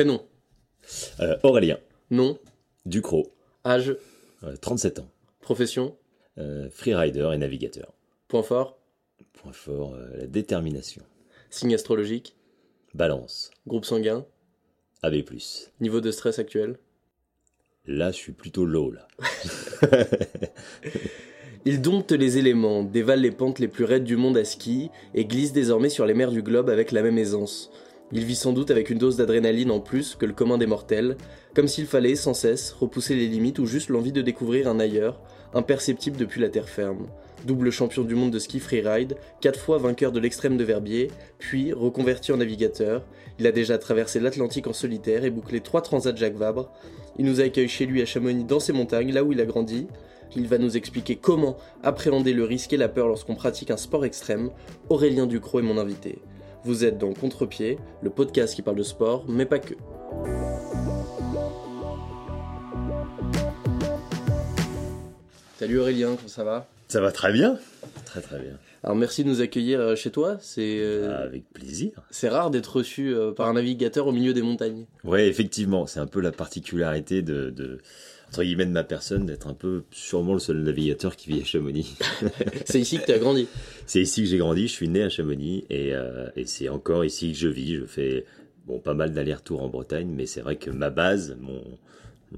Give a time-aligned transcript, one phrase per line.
[0.00, 0.22] Prénom.
[1.20, 1.78] Euh, Aurélien.
[2.10, 2.38] Nom.
[2.86, 3.34] Ducrot.
[3.66, 3.94] Âge.
[4.62, 5.10] 37 ans.
[5.42, 5.94] Profession.
[6.70, 7.92] freerider et navigateur.
[8.26, 8.78] Point fort.
[9.34, 11.02] Point fort, la détermination.
[11.50, 12.34] Signe astrologique.
[12.94, 13.50] Balance.
[13.66, 14.24] Groupe sanguin.
[15.02, 15.22] AB+.
[15.80, 16.78] Niveau de stress actuel.
[17.84, 19.06] Là, je suis plutôt low, là.
[21.66, 25.26] Il dompte les éléments, dévale les pentes les plus raides du monde à ski et
[25.26, 27.70] glisse désormais sur les mers du globe avec la même aisance.
[28.12, 31.16] Il vit sans doute avec une dose d'adrénaline en plus que le commun des mortels,
[31.54, 35.20] comme s'il fallait, sans cesse, repousser les limites ou juste l'envie de découvrir un ailleurs,
[35.54, 37.06] imperceptible depuis la terre ferme.
[37.46, 41.72] Double champion du monde de ski freeride, quatre fois vainqueur de l'extrême de Verbier, puis
[41.72, 43.04] reconverti en navigateur,
[43.38, 46.70] il a déjà traversé l'Atlantique en solitaire et bouclé trois transats Jacques Vabre.
[47.16, 49.86] Il nous accueille chez lui à Chamonix dans ses montagnes, là où il a grandi,
[50.36, 54.04] il va nous expliquer comment appréhender le risque et la peur lorsqu'on pratique un sport
[54.04, 54.50] extrême.
[54.88, 56.20] Aurélien Ducrot est mon invité.
[56.62, 59.72] Vous êtes dans Contre-pied, le podcast qui parle de sport, mais pas que.
[65.58, 66.66] Salut Aurélien, comment ça va?
[66.88, 67.58] Ça va très bien.
[68.04, 68.58] Très très bien.
[68.82, 70.36] Alors merci de nous accueillir euh, chez toi.
[70.40, 71.92] C'est euh, avec plaisir.
[72.10, 74.84] C'est rare d'être reçu euh, par un navigateur au milieu des montagnes.
[75.04, 77.78] Ouais, effectivement, c'est un peu la particularité de, de
[78.30, 81.44] entre guillemets de ma personne d'être un peu sûrement le seul navigateur qui vit à
[81.44, 81.96] Chamonix.
[82.64, 83.46] c'est ici que tu as grandi.
[83.86, 84.68] C'est ici que j'ai grandi.
[84.68, 85.92] Je suis né à Chamonix et,
[86.36, 87.74] et c'est encore ici que je vis.
[87.74, 88.24] Je fais
[88.66, 91.62] bon pas mal d'allers-retours en Bretagne, mais c'est vrai que ma base, mon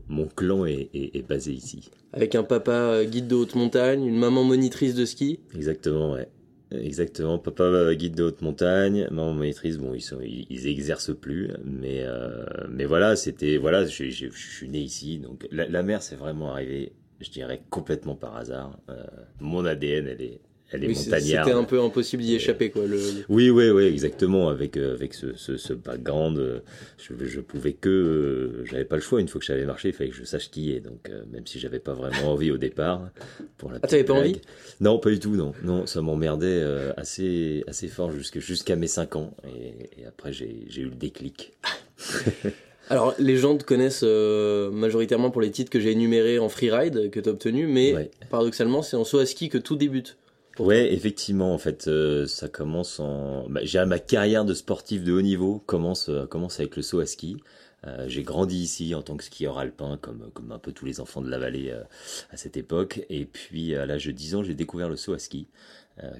[0.08, 1.90] mon clan est, est, basé ici.
[2.12, 6.28] Avec un papa guide de haute montagne, une maman monitrice de ski Exactement, ouais.
[6.74, 12.02] Exactement, papa guide de haute montagne, maman monitrice, bon ils sont ils, exercent plus, mais
[12.02, 15.18] euh, mais voilà c'était voilà je, je, suis né ici.
[15.18, 18.78] Donc la, la mer c'est vraiment arrivé je dirais complètement par hasard.
[18.88, 19.04] Euh,
[19.40, 20.40] mon ADN elle est
[20.72, 22.86] elle est oui, C'était un peu impossible d'y échapper, quoi.
[22.86, 22.98] Le...
[23.28, 24.48] Oui, oui, oui, exactement.
[24.48, 26.60] Avec euh, avec ce, ce, ce background, euh,
[26.98, 29.20] je, je pouvais que, euh, j'avais pas le choix.
[29.20, 30.80] Une fois que j'allais marcher, il fallait que je sache qui est.
[30.80, 33.10] Donc, même si j'avais pas vraiment envie au départ,
[33.58, 33.78] pour la.
[33.82, 34.40] Ah, t'avais pas envie?
[34.80, 35.36] Non, pas du tout.
[35.36, 36.62] Non, non, ça m'emmerdait
[36.96, 39.34] assez assez fort jusqu'à mes 5 ans.
[39.44, 41.52] Et, et après, j'ai j'ai eu le déclic.
[42.90, 47.20] Alors, les gens te connaissent majoritairement pour les titres que j'ai énumérés en freeride que
[47.20, 50.16] tu as obtenus, mais paradoxalement, c'est en saut à ski que tout débute.
[50.58, 53.48] Ouais, effectivement, en fait, euh, ça commence en.
[53.48, 56.26] Bah, ma carrière de sportif de haut niveau commence euh,
[56.58, 57.38] avec le saut à ski.
[57.86, 61.00] Euh, j'ai grandi ici en tant que skieur alpin, comme comme un peu tous les
[61.00, 61.72] enfants de la vallée
[62.30, 63.04] à cette époque.
[63.08, 65.48] Et puis à l'âge de 10 ans, j'ai découvert le saut à ski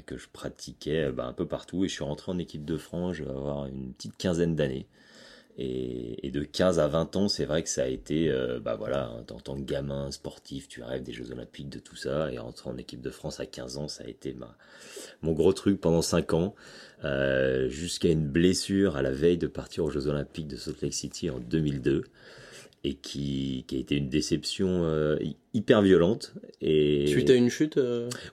[0.06, 1.84] que je pratiquais bah, un peu partout.
[1.84, 4.87] Et je suis rentré en équipe de France, je vais avoir une petite quinzaine d'années.
[5.58, 9.10] Et, de 15 à 20 ans, c'est vrai que ça a été, euh, bah voilà,
[9.10, 12.32] en tant que gamin sportif, tu rêves des Jeux Olympiques, de tout ça.
[12.32, 14.56] Et rentrer en équipe de France à 15 ans, ça a été ma,
[15.20, 16.54] mon gros truc pendant 5 ans,
[17.04, 20.94] euh, jusqu'à une blessure à la veille de partir aux Jeux Olympiques de Salt Lake
[20.94, 22.04] City en 2002
[22.84, 25.19] et qui, qui a été une déception euh,
[25.52, 26.32] hyper violente.
[26.62, 27.06] Et...
[27.08, 27.78] Suite à une chute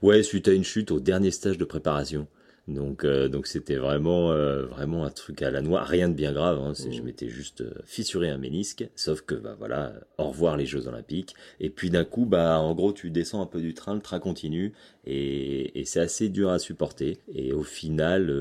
[0.01, 2.27] Ouais, suite à une chute au dernier stage de préparation.
[2.69, 6.31] Donc euh, donc c'était vraiment euh, vraiment un truc à la noix, rien de bien
[6.31, 6.59] grave.
[6.59, 7.03] Hein, Je mmh.
[7.03, 11.35] m'étais juste euh, fissuré un ménisque, sauf que bah voilà, au revoir les Jeux Olympiques.
[11.59, 14.19] Et puis d'un coup bah en gros tu descends un peu du train, le train
[14.19, 14.73] continue
[15.05, 17.17] et, et c'est assez dur à supporter.
[17.33, 18.31] Et au final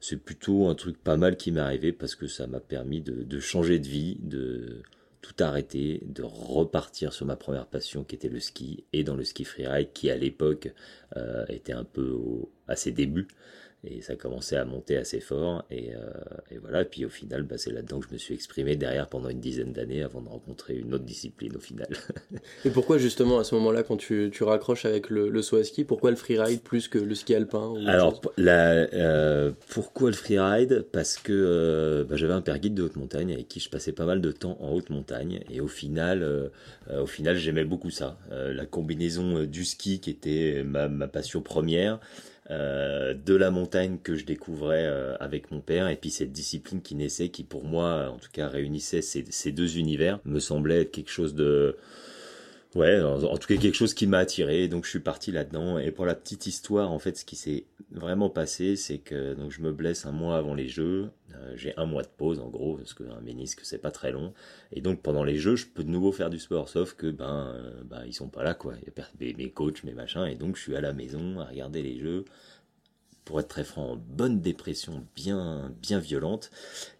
[0.00, 3.22] c'est plutôt un truc pas mal qui m'est arrivé parce que ça m'a permis de,
[3.22, 4.82] de changer de vie, de
[5.28, 9.24] tout arrêter, de repartir sur ma première passion qui était le ski et dans le
[9.24, 10.72] ski freeride qui à l'époque
[11.16, 12.16] euh, était un peu
[12.66, 13.28] à ses débuts
[13.84, 15.64] et ça commençait à monter assez fort.
[15.70, 15.98] Et, euh,
[16.50, 16.82] et voilà.
[16.82, 19.40] Et puis au final bah, c'est là-dedans que je me suis exprimé derrière pendant une
[19.40, 21.88] dizaine d'années avant de rencontrer une autre discipline au final.
[22.64, 25.64] Et pourquoi justement à ce moment-là quand tu, tu raccroches avec le, le saut à
[25.64, 30.86] ski pourquoi le freeride plus que le ski alpin alors la, euh, pourquoi le freeride?
[30.92, 33.92] Parce que euh, bah, j'avais un père guide de haute montagne avec qui je passais
[33.92, 35.40] pas mal de temps en haute montagne.
[35.50, 36.50] Et au final
[36.90, 38.18] au final j'aimais beaucoup ça.
[38.30, 42.00] La combinaison du ski qui était ma, ma passion première
[42.50, 45.88] euh, de la montagne que je découvrais euh, avec mon père.
[45.88, 49.52] Et puis cette discipline qui naissait qui pour moi en tout cas réunissait ces, ces
[49.52, 51.76] deux univers me semblait être quelque chose de
[52.74, 55.78] Ouais, en, tout cas quelque chose qui m'a attiré, donc je suis parti là-dedans.
[55.78, 59.52] Et pour la petite histoire, en fait, ce qui s'est vraiment passé, c'est que donc
[59.52, 61.10] je me blesse un mois avant les Jeux.
[61.34, 64.34] Euh, j'ai un mois de pause en gros, parce qu'un ménisque c'est pas très long.
[64.70, 67.54] Et donc pendant les Jeux, je peux de nouveau faire du sport, sauf que ben,
[67.54, 68.74] euh, ben ils sont pas là quoi.
[68.86, 71.46] Y a mes, mes coachs, mes machins, et donc je suis à la maison à
[71.46, 72.26] regarder les Jeux.
[73.24, 76.50] Pour être très franc, bonne dépression, bien bien violente.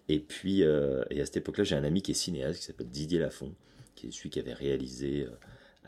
[0.08, 2.88] Et puis euh, et à cette époque-là, j'ai un ami qui est cinéaste qui s'appelle
[2.88, 3.54] Didier Lafont,
[3.94, 5.26] qui est celui qui avait réalisé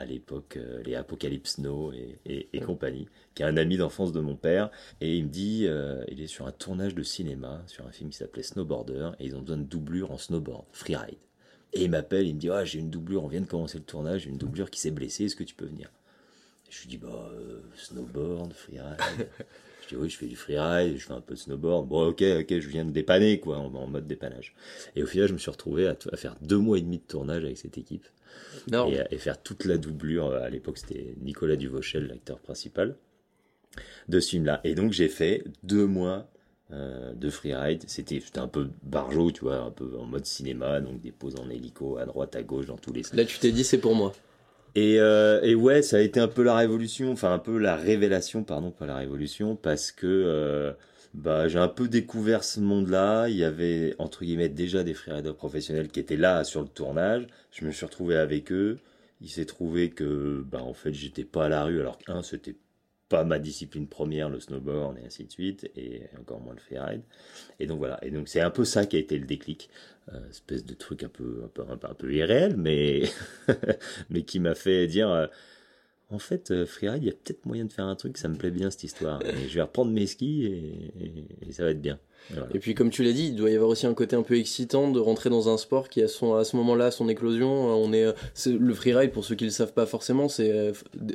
[0.01, 4.35] à l'époque, les Apocalypse Snow et, et, compagnie, qui est un ami d'enfance de mon
[4.35, 4.71] père.
[5.01, 5.69] Et il me dit,
[6.09, 9.37] il est sur un tournage de cinéma, sur un film qui s'appelait Snowboarder, et ils
[9.37, 11.19] ont besoin de doublure en snowboard, freeride.
[11.73, 13.85] Et il m'appelle, il me dit, ah, j'ai une doublure, on vient de commencer le
[13.85, 15.91] tournage, j'ai une doublure qui s'est blessée, est-ce que tu peux venir?
[16.69, 17.31] Je lui dis, bah,
[17.77, 18.97] snowboard, freeride.
[19.93, 21.89] oui, je fais du freeride, je fais un peu de snowboard.
[21.89, 24.55] Bon, ok, ok, je viens de dépanner, quoi, en, mode dépannage.
[24.97, 27.45] Et au final, je me suis retrouvé à, faire deux mois et demi de tournage
[27.45, 28.07] avec cette équipe.
[29.11, 30.33] Et, faire toute la doublure.
[30.33, 32.97] À l'époque, c'était Nicolas Duvauchel, l'acteur principal
[34.09, 34.61] de ce film-là.
[34.65, 36.29] Et donc, j'ai fait deux mois
[36.73, 37.83] euh, de freeride.
[37.89, 41.51] C'était un peu barjot, tu vois, un peu en mode cinéma, donc des poses en
[41.51, 43.15] hélico à droite, à gauche, dans tous les sens.
[43.15, 44.13] Là, tu t'es dit, c'est pour moi.
[44.77, 47.75] Et, euh, et, ouais, ça a été un peu la révolution, enfin un peu la
[47.75, 50.73] révélation, pardon, pas la révolution, parce que euh,
[51.15, 53.29] bah, j'ai un peu découvert ce monde-là.
[53.29, 56.69] Il y avait, entre guillemets, déjà des frères et professionnels qui étaient là sur le
[56.69, 57.27] tournage.
[57.51, 58.79] Je me suis retrouvé avec eux.
[59.21, 62.57] Il s'est trouvé que, bah, en fait, j'étais pas à la rue, alors qu'un, c'était
[63.11, 67.03] pas ma discipline première, le snowboard et ainsi de suite, et encore moins le freeride.
[67.59, 67.99] Et donc voilà.
[68.03, 69.69] Et donc c'est un peu ça qui a été le déclic,
[70.13, 73.03] euh, espèce de truc un peu un peu un peu, irréel, mais
[74.11, 75.11] mais qui m'a fait dire.
[75.11, 75.27] Euh,
[76.11, 78.37] en fait, euh, freeride, il y a peut-être moyen de faire un truc, ça me
[78.37, 79.21] plaît bien cette histoire.
[79.25, 81.99] Je vais reprendre mes skis et ça va être bien.
[82.55, 84.37] Et puis comme tu l'as dit, il doit y avoir aussi un côté un peu
[84.39, 87.51] excitant de rentrer dans un sport qui a son, à ce moment-là son éclosion.
[87.51, 88.07] On est,
[88.47, 90.73] le freeride pour ceux qui ne le savent pas forcément, c'est euh,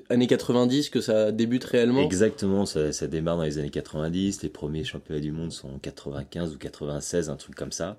[0.10, 2.02] années 90 que ça débute réellement.
[2.02, 4.44] Exactement, ça, ça, démarre dans les années 90.
[4.44, 7.98] Les premiers championnats du monde sont en 95 ou 96, un truc comme ça.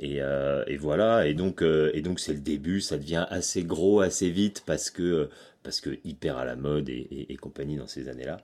[0.00, 1.26] Et, euh, et voilà.
[1.26, 2.80] Et donc euh, et donc c'est le début.
[2.80, 5.28] Ça devient assez gros assez vite parce que
[5.62, 8.38] parce que hyper à la mode et, compagnie dans ces années-là.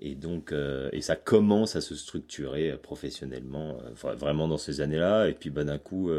[0.00, 4.82] Et donc, euh, et ça commence à se structurer euh, professionnellement, euh, vraiment dans ces
[4.82, 5.28] années-là.
[5.28, 6.10] Et puis, bah, d'un coup,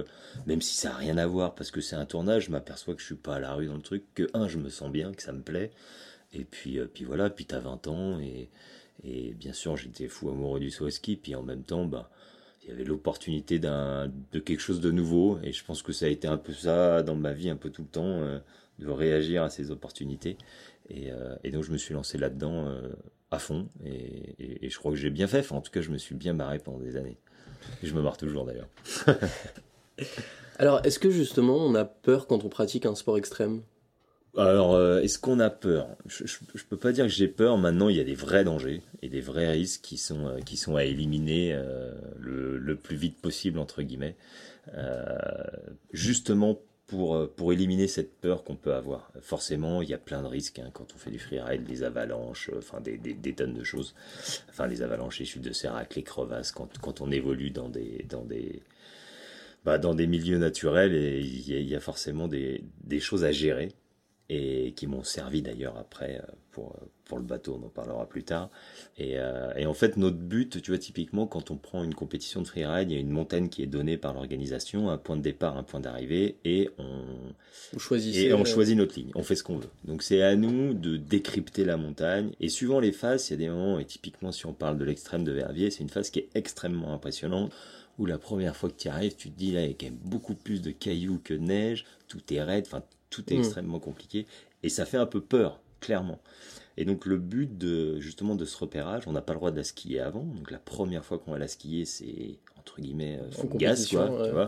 [0.47, 3.01] même si ça n'a rien à voir, parce que c'est un tournage, je m'aperçois que
[3.01, 5.13] je suis pas à la rue dans le truc, que un, je me sens bien,
[5.13, 5.71] que ça me plaît.
[6.33, 8.50] Et puis, puis voilà, puis as 20 ans, et,
[9.03, 12.09] et bien sûr, j'étais fou amoureux du saut ski, puis en même temps, bah,
[12.63, 16.09] il y avait l'opportunité de quelque chose de nouveau et je pense que ça a
[16.09, 18.41] été un peu ça dans ma vie un peu tout le temps
[18.80, 20.38] de réagir à ces opportunités.
[20.89, 21.12] Et,
[21.51, 22.69] donc je me suis lancé là-dedans
[23.31, 25.39] à fond et, et, je crois que j'ai bien fait.
[25.39, 27.18] Enfin, en tout cas, je me suis bien marré pendant des années.
[27.83, 28.69] Et je me marre toujours d'ailleurs.
[30.59, 33.62] Alors, est-ce que justement on a peur quand on pratique un sport extrême?
[34.38, 35.88] Alors, euh, est-ce qu'on a peur?
[36.06, 37.57] Je, je, peux pas dire que j'ai peur.
[37.57, 40.75] Maintenant, il y a des vrais dangers et des vrais risques qui sont qui sont
[40.75, 44.15] à éliminer euh, le, le, plus vite possible entre guillemets.
[44.75, 45.18] Euh,
[45.91, 49.12] justement pour, euh, pour éliminer cette peur qu'on peut avoir.
[49.22, 52.50] Forcément, il y a plein de risques hein, quand on fait du freeride, des avalanches,
[52.50, 53.94] euh, enfin des, tonnes de choses.
[54.50, 58.06] Enfin, les avalanches, les chutes de sérac, les crevasses, quand, quand on évolue dans des,
[58.10, 58.63] dans des,
[59.66, 63.69] bah, dans des milieux naturels, et il y, a forcément des, des choses à gérer
[64.30, 66.75] et qui m'ont servi d'ailleurs après euh, pour,
[67.06, 68.50] pour le bateau, on en parlera plus tard.
[68.98, 72.42] Et, euh, et, en fait, notre but, tu vois, typiquement, quand on prend une compétition
[72.42, 75.21] de freeride, il y a une montagne qui est donnée par l'organisation, un point de
[75.21, 77.04] départ, un point d'arrivée, et on,
[78.15, 79.69] et on choisit notre ligne, on fait ce qu'on veut.
[79.86, 83.38] Donc c'est à nous de décrypter la montagne, et suivant les phases, il y a
[83.38, 86.19] des moments, et typiquement si on parle de l'extrême de Verviers, c'est une phase qui
[86.19, 87.54] est extrêmement impressionnante,
[88.00, 89.86] où la première fois que tu arrives, tu te dis là, il y a quand
[89.86, 93.39] même beaucoup plus de cailloux que de neige, tout est raide, enfin tout est mm.
[93.39, 94.25] extrêmement compliqué,
[94.63, 96.19] et ça fait un peu peur, clairement.
[96.77, 99.57] Et donc le but de justement de ce repérage, on n'a pas le droit de
[99.57, 100.24] la skier avant.
[100.24, 104.31] Donc la première fois qu'on va la skier, c'est entre guillemets euh, gaz quoi, tu
[104.31, 104.47] vois.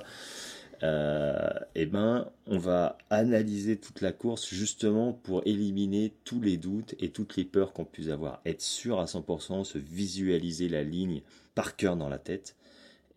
[0.81, 6.95] Euh, et ben, on va analyser toute la course justement pour éliminer tous les doutes
[6.99, 8.41] et toutes les peurs qu'on puisse avoir.
[8.45, 11.21] Être sûr à 100%, se visualiser la ligne
[11.53, 12.55] par cœur dans la tête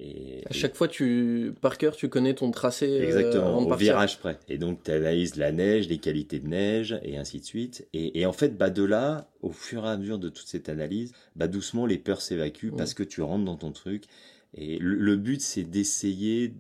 [0.03, 2.87] et, à chaque fois, tu, par cœur, tu connais ton tracé.
[2.89, 4.39] Euh, Exactement, au virage près.
[4.49, 7.87] Et donc, tu analyses la neige, les qualités de neige, et ainsi de suite.
[7.93, 11.13] Et, en fait, bah, de là, au fur et à mesure de toute cette analyse,
[11.37, 14.05] bah, doucement, les peurs s'évacuent parce que tu rentres dans ton truc.
[14.55, 16.53] Et le but, c'est d'essayer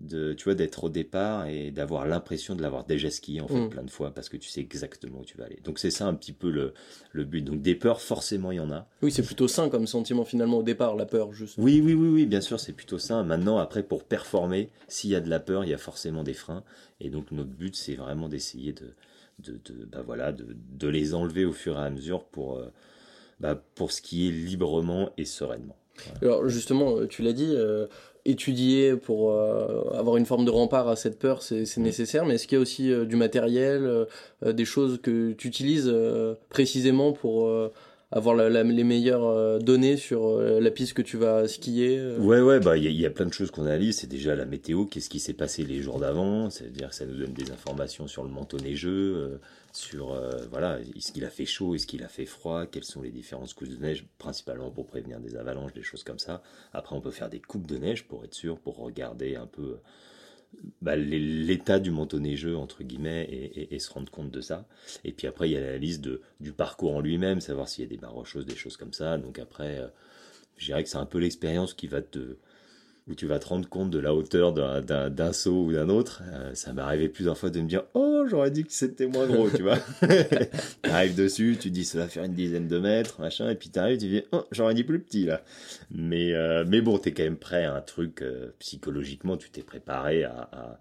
[0.00, 3.60] de tu vois d'être au départ et d'avoir l'impression de l'avoir déjà skié en fait
[3.60, 3.68] mm.
[3.68, 5.58] plein de fois parce que tu sais exactement où tu vas aller.
[5.62, 6.72] Donc c'est ça un petit peu le,
[7.12, 7.42] le but.
[7.42, 8.86] Donc des peurs forcément il y en a.
[9.02, 11.56] Oui, c'est plutôt sain comme sentiment finalement au départ la peur juste.
[11.58, 13.22] Oui oui oui oui, bien sûr, c'est plutôt sain.
[13.24, 16.34] Maintenant après pour performer, s'il y a de la peur, il y a forcément des
[16.34, 16.64] freins
[17.00, 18.94] et donc notre but c'est vraiment d'essayer de
[19.38, 22.66] de, de bah voilà de, de, les enlever au fur et à mesure pour euh,
[23.38, 25.76] bah, pour skier librement et sereinement.
[26.22, 27.86] Alors justement, euh, tu l'as dit, euh,
[28.24, 31.82] étudier pour euh, avoir une forme de rempart à cette peur, c'est mm.
[31.82, 34.06] nécessaire, mais est-ce qu'il y a aussi du matériel,
[34.44, 35.92] des choses que tu utilises
[36.48, 37.50] précisément pour
[38.12, 42.90] avoir les meilleures données sur la piste que tu vas skier Ouais, ouais, bah il
[42.90, 43.98] y, a plein de choses qu'on analyse.
[43.98, 46.50] C'est déjà la météo, qu'est-ce qui s'est passé les jours d'avant.
[46.50, 49.38] C'est-à-dire que ça nous donne des informations sur le manteau neigeux,
[49.72, 53.10] sur voilà, est-ce qu'il a fait chaud, est-ce qu'il a fait froid, quelles sont les
[53.10, 56.42] différentes couches de neige, principalement pour prévenir des avalanches, des choses comme ça.
[56.72, 59.78] Après, on peut faire des coupes de neige pour être sûr, pour regarder un peu
[60.82, 63.28] bah, l'état du manteau neigeux, entre guillemets,
[63.70, 64.66] et, se rendre compte de ça.
[65.04, 67.84] Et puis après, il y a la liste de, du parcours en lui-même, savoir s'il
[67.84, 69.18] y a des barres rocheuses, des choses comme ça.
[69.18, 69.88] Donc après, euh,
[70.56, 72.36] je dirais que c'est un peu l'expérience qui va te,
[73.08, 76.22] où tu vas te rendre compte de la hauteur d'un saut ou d'un autre.
[76.32, 79.26] Euh, ça m'est arrivé plusieurs fois de me dire Oh, j'aurais dit que c'était moins
[79.26, 79.78] gros, tu vois.
[80.84, 83.78] arrives dessus, tu dis ça va faire une dizaine de mètres, machin, et puis tu
[83.78, 85.42] arrives, tu dis Oh, j'aurais dit plus petit là.
[85.90, 89.50] Mais, euh, mais bon, tu es quand même prêt à un truc, euh, psychologiquement, tu
[89.50, 90.78] t'es préparé à, à,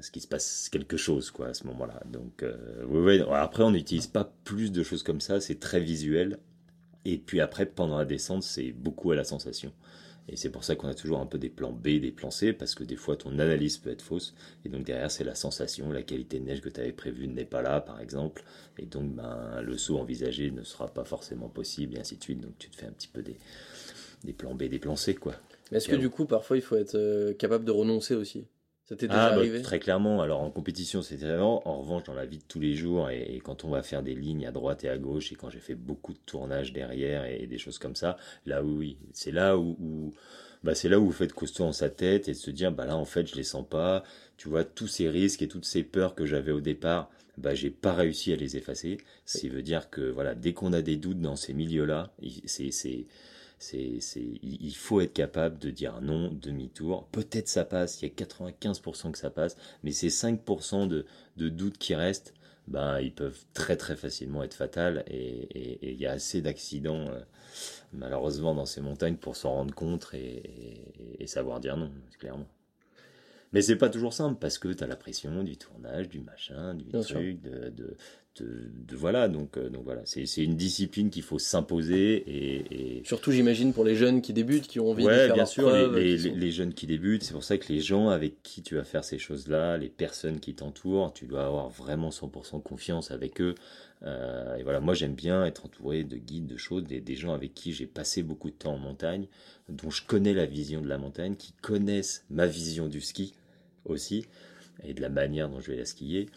[0.00, 2.02] ce qu'il se passe quelque chose, quoi, à ce moment-là.
[2.10, 2.44] Donc,
[2.88, 6.38] ouais, après, on n'utilise pas plus de choses comme ça, c'est très visuel.
[7.08, 9.72] Et puis après, pendant la descente, c'est beaucoup à la sensation.
[10.28, 12.52] Et c'est pour ça qu'on a toujours un peu des plans B, des plans C,
[12.52, 14.34] parce que des fois ton analyse peut être fausse.
[14.64, 17.44] Et donc derrière, c'est la sensation, la qualité de neige que tu avais prévue n'est
[17.44, 18.42] pas là, par exemple.
[18.76, 22.40] Et donc ben, le saut envisagé ne sera pas forcément possible, et ainsi de suite.
[22.40, 23.36] Donc tu te fais un petit peu des,
[24.24, 25.36] des plans B, des plans C, quoi.
[25.70, 28.46] Est-ce que du coup, parfois, il faut être euh, capable de renoncer aussi?
[28.86, 30.22] Ça t'est déjà ah, bah, arrivé Très clairement.
[30.22, 31.66] Alors en compétition, c'est vraiment.
[31.68, 34.14] En revanche, dans la vie de tous les jours, et, quand on va faire des
[34.14, 37.46] lignes à droite et à gauche, et quand j'ai fait beaucoup de tournages derrière et,
[37.48, 38.16] des choses comme ça,
[38.46, 40.14] là oui, c'est là où,
[40.62, 42.86] bah, c'est là où vous faites costaud en sa tête et de se dire, bah
[42.86, 44.04] là en fait, je les sens pas.
[44.36, 47.70] Tu vois, tous ces risques et toutes ces peurs que j'avais au départ, bah j'ai
[47.70, 48.98] pas réussi à les effacer.
[49.24, 52.12] Ce qui veut dire que voilà, dès qu'on a des doutes dans ces milieux-là,
[52.44, 53.06] c'est
[53.58, 53.98] c'est,
[54.42, 57.06] il faut être capable de dire non, demi-tour.
[57.08, 61.48] Peut-être ça passe, il y a 95% que ça passe, mais ces 5% de, de
[61.48, 62.34] doutes qui restent,
[62.68, 67.20] ben, ils peuvent très très facilement être fatals et il y a assez d'accidents euh,
[67.92, 70.82] malheureusement dans ces montagnes pour s'en rendre compte et,
[71.18, 72.48] et savoir dire non, clairement.
[73.52, 76.74] Mais c'est pas toujours simple parce que tu as la pression du tournage, du machin,
[76.74, 77.96] du truc, de, de,
[78.42, 79.28] de, voilà.
[79.28, 83.96] Donc, euh, donc voilà, c'est une discipline qu'il faut s'imposer et, surtout j'imagine pour les
[83.96, 87.22] jeunes qui débutent, qui ont envie de faire bien sûr, les, les, jeunes qui débutent.
[87.22, 90.40] C'est pour ça que les gens avec qui tu vas faire ces choses-là, les personnes
[90.40, 93.54] qui t'entourent, tu dois avoir vraiment 100% confiance avec eux.
[94.02, 97.32] Euh, et voilà, moi j'aime bien être entouré de guides, de choses, des, des gens
[97.32, 99.26] avec qui j'ai passé beaucoup de temps en montagne,
[99.68, 103.32] dont je connais la vision de la montagne, qui connaissent ma vision du ski
[103.84, 104.26] aussi,
[104.84, 106.28] et de la manière dont je vais la skier.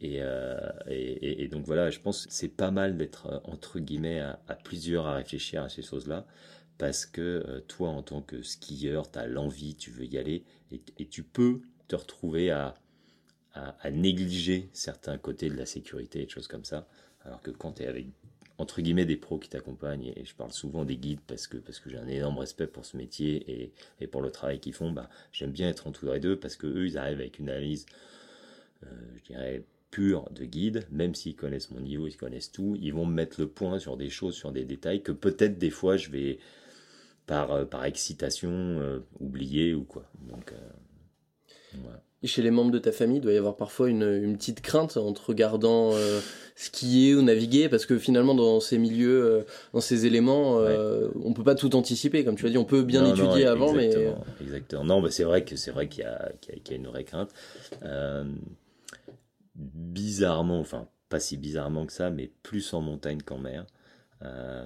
[0.00, 0.56] Et, euh,
[0.88, 5.06] et, donc voilà, je pense que c'est pas mal d'être euh, entre guillemets à, plusieurs
[5.06, 6.24] à réfléchir à ces choses-là,
[6.78, 10.44] parce que euh, toi en tant que skieur, tu as l'envie, tu veux y aller,
[10.70, 12.74] et, tu peux te retrouver à,
[13.54, 16.86] à, négliger certains côtés de la sécurité et des choses comme ça,
[17.24, 18.06] alors que quand tu es avec
[18.58, 21.78] entre guillemets des pros qui t'accompagnent et je parle souvent des guides parce que parce
[21.78, 24.90] que j'ai un énorme respect pour ce métier et, et pour le travail qu'ils font
[24.90, 27.86] bah j'aime bien être entouré d'eux parce que eux ils arrivent avec une analyse
[28.82, 33.06] je dirais pure de guide même s'ils connaissent mon niveau ils connaissent tout ils vont
[33.06, 36.10] me mettre le point sur des choses sur des détails que peut-être des fois je
[36.10, 36.38] vais
[37.26, 40.52] par euh, par excitation euh, oublier ou quoi donc
[41.74, 42.02] voilà.
[42.22, 44.60] Et chez les membres de ta famille, il doit y avoir parfois une, une petite
[44.60, 46.18] crainte en te regardant euh,
[46.56, 49.42] skier ou naviguer, parce que finalement, dans ces milieux, euh,
[49.72, 52.82] dans ces éléments, euh, on peut pas tout anticiper, comme tu as dit, on peut
[52.82, 53.92] bien étudier avant, mais...
[54.40, 54.82] Exactement.
[54.82, 57.04] Non, mais c'est vrai que c'est vrai qu'il y, a, qu'il y, a une vraie
[57.04, 57.30] crainte.
[59.58, 63.66] Bizarrement, enfin, pas si bizarrement que ça, mais plus en montagne qu'en mer.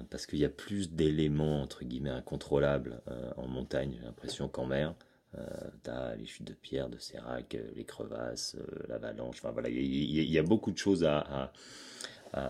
[0.09, 3.01] parce qu'il y a plus d'éléments, entre guillemets, incontrôlables
[3.37, 4.95] en montagne, j'ai l'impression qu'en mer.
[5.37, 5.41] Euh,
[5.81, 9.37] t'as les chutes de pierre, de sérac, euh, les crevasses, euh, l'avalanche.
[9.39, 11.51] Enfin voilà, il y, a beaucoup de choses à,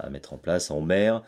[0.09, 0.69] mettre en place.
[0.69, 1.23] En mer,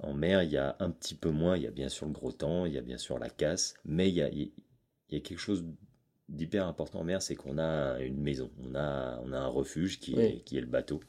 [0.00, 1.56] en mer, il y a un petit peu moins.
[1.56, 3.74] Il y a bien sûr le gros temps, il y a bien sûr la casse,
[3.84, 4.52] mais il y a, y
[5.12, 5.64] a quelque chose
[6.28, 9.98] d'hyper important en mer, c'est qu'on a une maison, on a, on a un refuge
[9.98, 11.00] qui, est, qui est le bateau.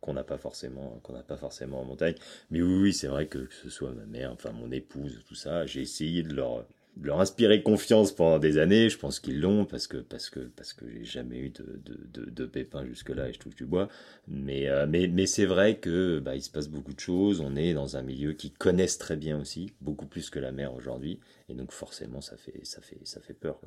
[0.00, 2.14] qu'on n'a pas forcément qu'on n'a pas forcément en montagne
[2.50, 5.34] mais oui, oui c'est vrai que, que ce soit ma mère enfin mon épouse tout
[5.34, 6.64] ça j'ai essayé de leur
[7.00, 8.88] leur inspirer confiance pendant des années.
[8.88, 12.30] Je pense qu'ils l'ont parce que parce que parce que j'ai jamais eu de, de,
[12.30, 13.88] de, pépins jusque là et je touche du bois.
[14.28, 17.40] Mais euh, mais mais c'est vrai que bah, il se passe beaucoup de choses.
[17.40, 20.74] On est dans un milieu qui connaissent très bien aussi, beaucoup plus que la mer
[20.74, 23.60] aujourd'hui, et donc forcément ça fait ça fait ça fait peur.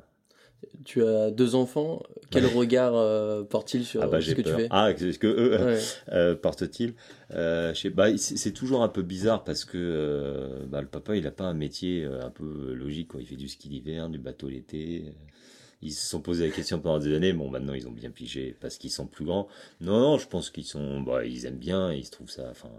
[0.84, 2.02] Tu as deux enfants.
[2.30, 4.66] Quel regard euh, portent-ils sur ah bah, ce que tu fais?
[4.70, 5.80] Ah, ce que eux euh,
[6.12, 6.94] euh, portent-ils?
[7.32, 11.44] Euh, bah, C'est toujours un peu bizarre parce que bah, le papa, il n'a pas
[11.44, 13.08] un métier un peu logique.
[13.08, 13.20] Quoi.
[13.20, 15.04] Il fait du ski d'hiver, du bateau l'été.
[15.82, 17.32] Ils se sont posé la question pendant des années.
[17.32, 19.48] Bon, maintenant, ils ont bien pigé parce qu'ils sont plus grands.
[19.80, 21.92] Non, non, je pense qu'ils sont, bah, ils aiment bien.
[21.92, 22.48] Ils se trouvent ça.
[22.50, 22.70] Enfin,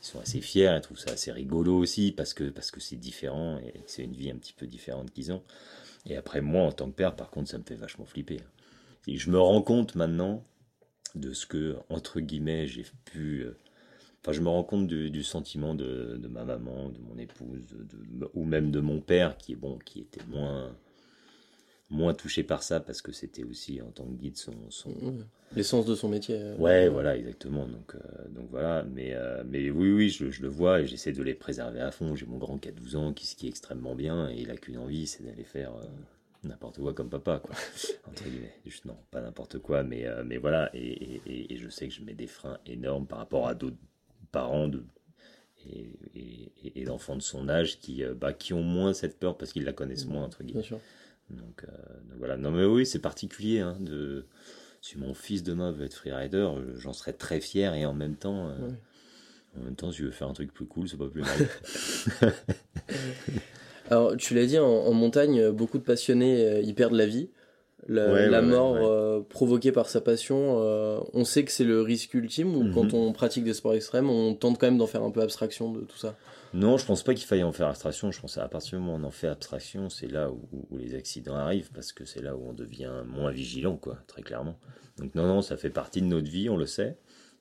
[0.00, 2.96] ils sont assez fiers, ils trouvent ça assez rigolo aussi parce que parce que c'est
[2.96, 5.42] différent et c'est une vie un petit peu différente qu'ils ont.
[6.06, 8.40] Et après moi en tant que père, par contre, ça me fait vachement flipper.
[9.06, 10.44] Et je me rends compte maintenant
[11.14, 13.56] de ce que entre guillemets j'ai pu euh,
[14.22, 17.74] Enfin, je me rends compte du, sentiment de, de, ma maman, de mon épouse,
[18.34, 20.76] ou même de mon père, qui est bon, qui était moins,
[21.90, 24.94] moins touché par ça parce que c'était aussi en tant que guide son, son...
[25.54, 26.36] l'essence de son métier.
[26.38, 26.56] Euh.
[26.56, 27.66] Ouais, voilà, exactement.
[27.66, 28.84] Donc, euh, donc voilà.
[28.84, 31.90] Mais, euh, mais oui, oui, je, je le vois et j'essaie de les préserver à
[31.90, 32.14] fond.
[32.14, 34.78] J'ai mon grand qui a 12 ans, qui skie extrêmement bien et il a qu'une
[34.78, 35.72] envie, c'est d'aller faire
[36.44, 37.54] n'importe quoi comme papa, quoi.
[38.08, 38.54] Entre guillemets.
[38.64, 40.70] Juste, non, pas n'importe quoi, mais, mais voilà.
[40.74, 43.76] Et, et, et, je sais que je mets des freins énormes par rapport à d'autres
[44.30, 44.84] parents de
[45.66, 49.64] et, et, d'enfants de son âge qui, bah, qui ont moins cette peur parce qu'ils
[49.64, 50.60] la connaissent moins, entre guillemets.
[50.60, 50.80] Bien sûr.
[51.30, 51.64] Euh, donc,
[52.18, 52.36] voilà.
[52.36, 53.60] Non mais oui, c'est particulier.
[53.60, 54.26] Hein, de...
[54.82, 58.16] Si mon fils demain veut être freerider, euh, j'en serais très fier et en même
[58.16, 58.70] temps, euh,
[59.58, 61.48] en même temps, si je veux faire un truc plus cool, c'est pas plus mal.
[63.90, 67.28] Alors, tu l'as dit, en, montagne, beaucoup de passionnés y perdent la vie.
[67.88, 70.56] La, mort provoquée par sa passion,
[71.12, 72.94] on sait que c'est le risque ultime ou quand mhm.
[72.94, 75.80] on pratique des sports extrêmes, on tente quand même d'en faire un peu abstraction de
[75.80, 76.16] tout ça?
[76.52, 78.10] Non, je pense pas qu'il faille en faire abstraction.
[78.10, 80.94] Je pense à partir du moment où on en fait abstraction, c'est là où, les
[80.94, 84.58] accidents arrivent parce que c'est là où on devient moins vigilant, quoi, très clairement.
[84.98, 86.98] Donc non, non, ça fait partie de notre vie, on le sait.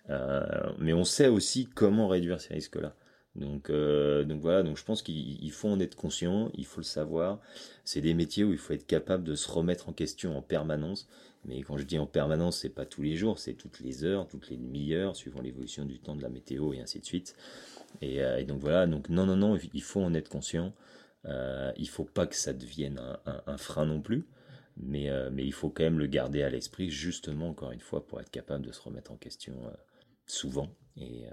[0.09, 0.45] Euh,
[0.79, 2.95] mais on sait aussi comment réduire ces risques-là.
[3.39, 6.85] Donc, euh, donc voilà, donc je pense qu'il faut en être conscient, il faut le
[6.85, 7.39] savoir.
[7.85, 11.07] C'est des métiers où il faut être capable de se remettre en question en permanence.
[11.45, 14.27] Mais quand je dis en permanence, c'est pas tous les jours, c'est toutes les heures,
[14.27, 17.35] toutes les demi-heures, suivant l'évolution du temps de la météo et ainsi de suite.
[18.03, 20.73] Euh, et, donc voilà, donc non, non, non, il faut en être conscient.
[21.25, 24.25] Euh, il faut pas que ça devienne un, frein non plus,
[24.77, 28.05] mais, euh, mais il faut quand même le garder à l'esprit, justement, encore une fois,
[28.07, 29.71] pour être capable de se remettre en question euh,
[30.25, 31.25] souvent et,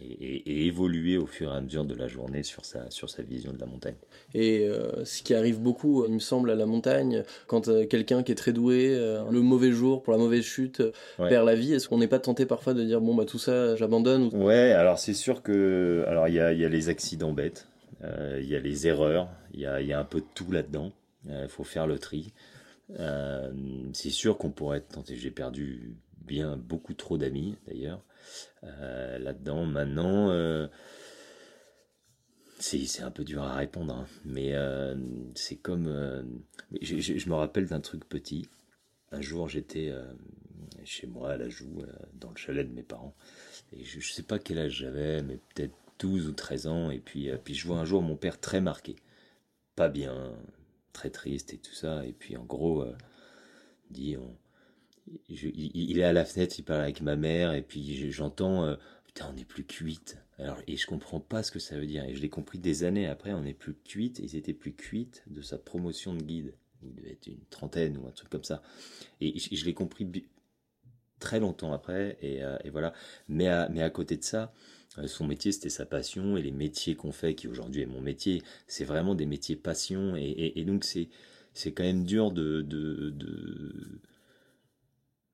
[0.00, 3.52] et, évoluer au fur et à mesure de la journée sur sa, sur sa vision
[3.52, 3.96] de la montagne.
[4.34, 8.22] Et euh, ce qui arrive beaucoup, il me semble, à la montagne, quand euh, quelqu'un
[8.22, 10.82] qui est très doué, euh, le mauvais jour pour la mauvaise chute,
[11.16, 13.76] perd la vie, est-ce qu'on n'est pas tenté parfois de dire bon bah tout ça
[13.76, 17.68] j'abandonne Ouais, alors c'est sûr que alors il y a, y a, les accidents bêtes,
[18.02, 20.92] il y a les erreurs, il y a, y a, un peu de tout là-dedans.
[21.28, 22.32] Il faut faire le tri.
[23.92, 25.16] c'est sûr qu'on pourrait être tenté.
[25.16, 28.02] J'ai perdu bien beaucoup trop d'amis d'ailleurs.
[28.64, 29.64] Euh, là-dedans.
[29.66, 30.66] Maintenant, euh,
[32.58, 34.06] c'est un peu dur à répondre, hein.
[34.24, 34.96] mais euh,
[35.34, 35.86] c'est comme...
[36.82, 38.48] Je, me rappelle d'un truc petit.
[39.12, 39.92] Un jour, j'étais
[40.84, 41.82] chez moi à la Joue,
[42.14, 43.14] dans le chalet de mes parents.
[43.72, 46.90] Et je, ne sais pas quel âge j'avais, mais peut-être 12 ou 13 ans.
[46.90, 48.96] Et puis, puis je vois un jour mon père très marqué.
[49.76, 50.36] Pas bien,
[50.92, 52.04] très triste et tout ça.
[52.04, 52.84] Et puis en gros,
[53.90, 54.36] dit on,
[55.28, 58.76] il, est à la fenêtre, il parle avec ma mère, et puis j'entends euh,
[59.08, 60.18] Putain, on n'est plus cuite.
[60.38, 62.04] Alors, et je comprends pas ce que ça veut dire.
[62.04, 65.24] Et je l'ai compris des années après, on n'est plus cuite, et c'était plus cuite
[65.28, 66.54] de sa promotion de guide.
[66.82, 68.62] Il devait être une trentaine ou un truc comme ça.
[69.22, 70.06] Et je, l'ai compris
[71.20, 72.92] très longtemps après, et, euh, voilà.
[73.28, 74.52] Mais à, côté de ça,
[74.98, 78.02] euh, son métier, c'était sa passion, et les métiers qu'on fait, qui aujourd'hui est mon
[78.02, 83.10] métier, c'est vraiment des métiers passion, et, donc c'est quand même dur de, de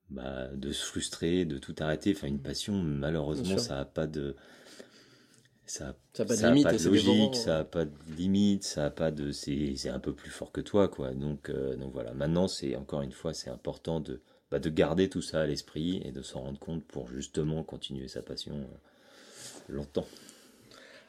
[0.09, 2.13] bah, de se frustrer, de tout arrêter.
[2.15, 4.35] Enfin, une passion, malheureusement, ça n'a pas de.
[5.67, 8.89] Ça n'a pas de limite, pas de logique, ça n'a pas de limite, ça a
[8.91, 9.31] pas de.
[9.31, 11.13] C'est un peu plus fort que toi, quoi.
[11.13, 12.13] Donc, euh, donc voilà.
[12.13, 16.01] Maintenant, c'est encore une fois, c'est important de, bah, de garder tout ça à l'esprit
[16.05, 20.05] et de s'en rendre compte pour justement continuer sa passion euh, longtemps.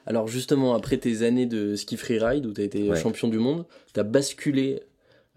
[0.07, 3.67] Alors justement, après tes années de ski freeride où tu as été champion du monde,
[3.93, 4.85] tu as basculé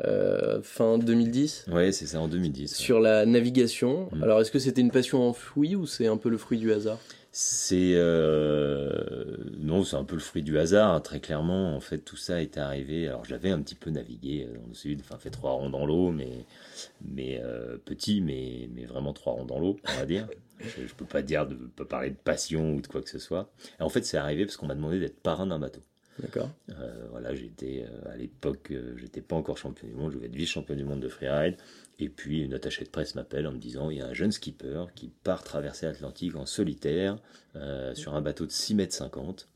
[0.05, 1.65] euh, fin 2010.
[1.71, 2.75] Ouais, c'est ça, en 2010.
[2.75, 4.09] Sur la navigation.
[4.12, 4.23] Mm.
[4.23, 6.99] Alors, est-ce que c'était une passion enfouie ou c'est un peu le fruit du hasard?
[7.31, 9.38] C'est euh...
[9.59, 10.93] non, c'est un peu le fruit du hasard.
[10.93, 13.07] Hein, très clairement, en fait, tout ça est arrivé.
[13.07, 15.85] Alors, j'avais un petit peu navigué euh, dans le sud, enfin, fait trois ronds dans
[15.85, 16.45] l'eau, mais
[17.01, 20.27] mais euh, petit, mais mais vraiment trois ronds dans l'eau, on va dire.
[20.59, 23.19] je, je, peux pas dire de pas parler de passion ou de quoi que ce
[23.19, 23.51] soit.
[23.79, 25.81] Et en fait, c'est arrivé parce qu'on m'a demandé d'être parrain d'un bateau.
[26.19, 26.49] D'accord.
[26.69, 30.27] Euh, voilà, j'étais euh, à l'époque, euh, j'étais pas encore champion du monde, je voulais
[30.27, 31.55] être vice-champion du monde de freeride.
[31.97, 34.32] Et puis une attachée de presse m'appelle en me disant il y a un jeune
[34.32, 37.17] skipper qui part traverser l'Atlantique en solitaire
[37.93, 39.49] sur un bateau de 6 mètres 50,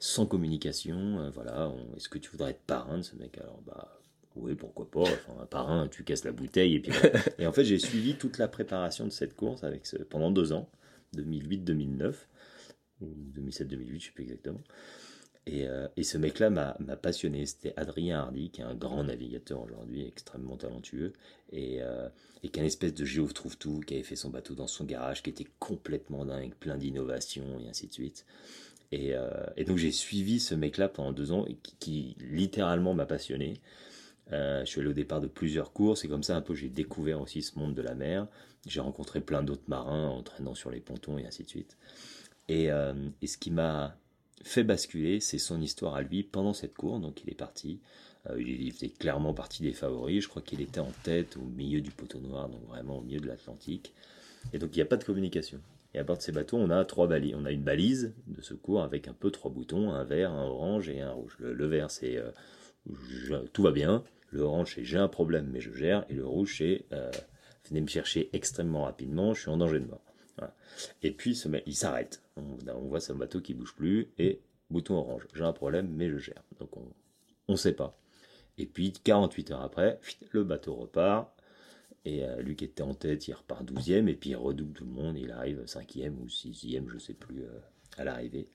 [0.00, 1.30] sans communication.
[1.32, 3.38] voilà, est-ce que tu voudrais être parrain de ce mec?
[3.38, 4.00] Alors bah
[4.34, 5.02] oui, pourquoi pas.
[5.02, 6.92] Enfin, un parrain, tu casses la bouteille et puis.
[7.38, 10.52] et en fait, j'ai suivi toute la préparation de cette course avec ce, pendant deux
[10.52, 10.68] ans,
[11.16, 12.14] 2008-2009
[13.00, 13.06] ou
[13.36, 14.60] 2007-2008, je sais plus exactement.
[15.48, 17.46] Et, euh, et ce mec-là m'a passionné.
[17.46, 21.14] C'était Adrien Hardy, qui est un grand navigateur aujourd'hui, extrêmement talentueux,
[21.52, 22.08] et, euh,
[22.42, 24.84] qui est une espèce de géo trouve tout, qui avait fait son bateau dans son
[24.84, 28.26] garage, qui était complètement dingue, plein d'innovations, et ainsi de suite.
[28.92, 31.46] Et, euh, et donc j'ai suivi ce mec-là pendant deux ans,
[31.80, 33.60] qui, littéralement m'a passionné.
[34.30, 37.18] Je suis allé au départ de plusieurs courses et comme ça un peu j'ai découvert
[37.18, 38.26] aussi ce monde de la mer.
[38.66, 41.78] J'ai rencontré plein d'autres marins en traînant sur les pontons et ainsi de suite.
[42.48, 43.96] Et, et ce qui m'a
[44.42, 47.00] fait basculer, c'est son histoire à lui pendant cette course.
[47.00, 47.80] Donc il est parti.
[48.30, 50.22] Euh, il faisait clairement partie des favoris.
[50.22, 53.20] Je crois qu'il était en tête au milieu du poteau noir, donc vraiment au milieu
[53.20, 53.92] de l'Atlantique.
[54.52, 55.60] Et donc il n'y a pas de communication.
[55.94, 57.34] Et à bord de ces bateaux, on a trois balises.
[57.36, 60.88] On a une balise de secours avec un peu trois boutons, un vert, un orange
[60.88, 61.36] et un rouge.
[61.40, 62.30] Le, vert, c'est euh,
[63.52, 64.04] tout va bien.
[64.30, 66.04] Le orange, c'est j'ai un problème, mais je gère.
[66.10, 67.10] Et le rouge, c'est euh,
[67.68, 70.02] venez me chercher extrêmement rapidement, je suis en danger de mort.
[71.02, 72.22] Et puis, ce il s'arrête.
[72.36, 72.42] On,
[72.82, 75.26] voit ce bateau qui bouge plus et bouton orange.
[75.34, 76.42] J'ai un problème, mais je gère.
[76.60, 77.98] Donc, on ne sait pas.
[78.58, 80.00] Et puis, 48 heures après,
[80.32, 81.32] le bateau repart.
[82.04, 84.08] Et euh, lui qui était en tête, il repart 12e.
[84.08, 85.16] Et puis, il redouble tout le monde.
[85.16, 87.58] Il arrive 5e ou 6e, je ne sais plus, euh,
[87.96, 88.48] à l'arrivée.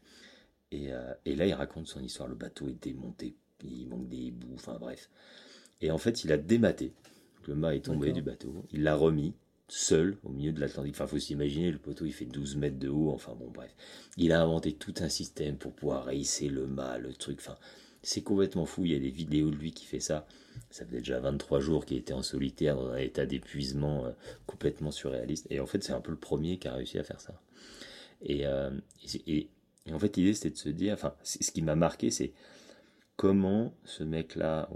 [0.72, 2.28] Et, euh, et, là, il raconte son histoire.
[2.28, 3.36] Le bateau est démonté.
[3.64, 4.56] Il manque des bouts.
[4.56, 5.10] Enfin, bref.
[5.82, 6.94] Et en fait, il a dématé.
[7.48, 8.66] Le mât est tombé du bateau.
[8.72, 9.34] Il l'a remis
[9.68, 10.96] seul au milieu de l'Atlantique.
[10.96, 13.12] Enfin, faut s'imaginer, le poteau, il fait 12 mètres de haut.
[13.12, 13.74] Enfin, bon, bref.
[14.18, 17.40] Il a inventé tout un système pour pouvoir raisser le mât, le truc.
[17.40, 17.58] Enfin,
[18.02, 18.86] c'est complètement fou.
[18.86, 20.28] Il y a des vidéos de lui qui fait ça.
[20.70, 24.12] Ça fait déjà 23 jours qu'il était en solitaire dans un état d'épuisement euh,
[24.46, 25.48] complètement surréaliste.
[25.50, 27.42] Et en fait, c'est un peu le premier qui a réussi à faire ça.
[28.22, 28.70] Et, euh,
[29.92, 32.34] en fait, l'idée, c'était de se dire, enfin, ce qui m'a marqué, c'est
[33.16, 34.70] comment ce mec-là,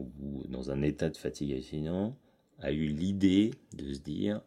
[0.50, 2.17] dans un état de fatigue hallucinant,
[2.60, 4.41] a eu l'idée de se dire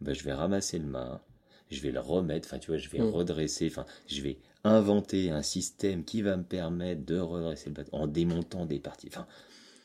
[0.00, 1.22] bah, je vais ramasser le mât,
[1.70, 3.10] je vais le remettre, enfin tu vois, je vais mm.
[3.10, 7.90] redresser, enfin je vais inventer un système qui va me permettre de redresser le bateau
[7.92, 9.08] en démontant des parties.
[9.10, 9.26] Enfin,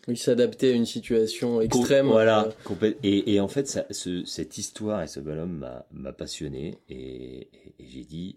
[0.08, 2.08] il s'adapter à une situation extrême.
[2.08, 2.50] Voilà.
[2.82, 2.94] Euh.
[3.04, 7.48] Et, et, en fait, ça, ce, cette histoire et ce bonhomme m'a passionné et,
[7.80, 8.36] et j'ai dit,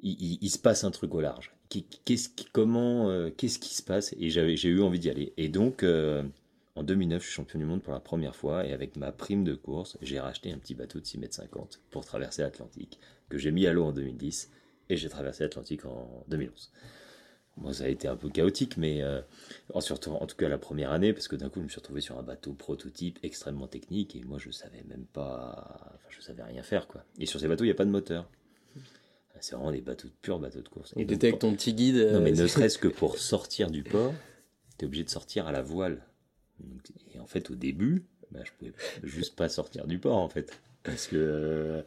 [0.00, 1.54] il, il, se passe un truc au large.
[2.04, 4.14] Qu'est-ce qui, comment, euh, qu'est-ce qui se passe?
[4.18, 5.32] Et j'ai eu envie d'y aller.
[5.36, 6.22] Et donc, euh,
[6.76, 9.44] en 2009, je suis champion du monde pour la première fois et avec ma prime
[9.44, 13.38] de course, j'ai racheté un petit bateau de 6 mètres 50 pour traverser l'Atlantique que
[13.38, 14.50] j'ai mis à l'eau en 2010
[14.88, 16.72] et j'ai traversé l'Atlantique en 2011.
[17.56, 19.20] Bon, ça a été un peu chaotique, mais euh,
[19.72, 21.78] en, surtout, en tout cas la première année, parce que d'un coup, je me suis
[21.78, 26.20] retrouvé sur un bateau prototype extrêmement technique et moi, je savais même pas, enfin, je
[26.20, 27.04] savais rien faire, quoi.
[27.20, 28.28] Et sur ces bateaux, il n'y a pas de moteur.
[29.38, 30.94] C'est vraiment des bateaux de purs bateaux de course.
[30.96, 31.96] Et t'étais avec ton petit guide.
[32.12, 34.14] Non, mais euh, ne serait-ce que pour sortir du port,
[34.78, 36.02] t'es obligé de sortir à la voile.
[37.14, 40.58] Et en fait, au début, bah, je pouvais juste pas sortir du port, en fait.
[40.82, 41.82] Parce que,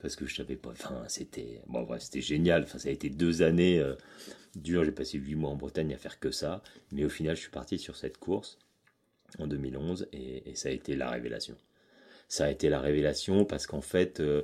[0.00, 2.64] parce que je savais pas, enfin, c'était, bon, bref, c'était génial.
[2.64, 3.94] Enfin, ça a été deux années euh,
[4.54, 4.84] dures.
[4.84, 6.62] J'ai passé huit mois en Bretagne à faire que ça.
[6.92, 8.58] Mais au final, je suis parti sur cette course
[9.38, 11.56] en 2011 et, ça a été la révélation.
[12.28, 14.42] Ça a été la révélation parce qu'en fait, euh,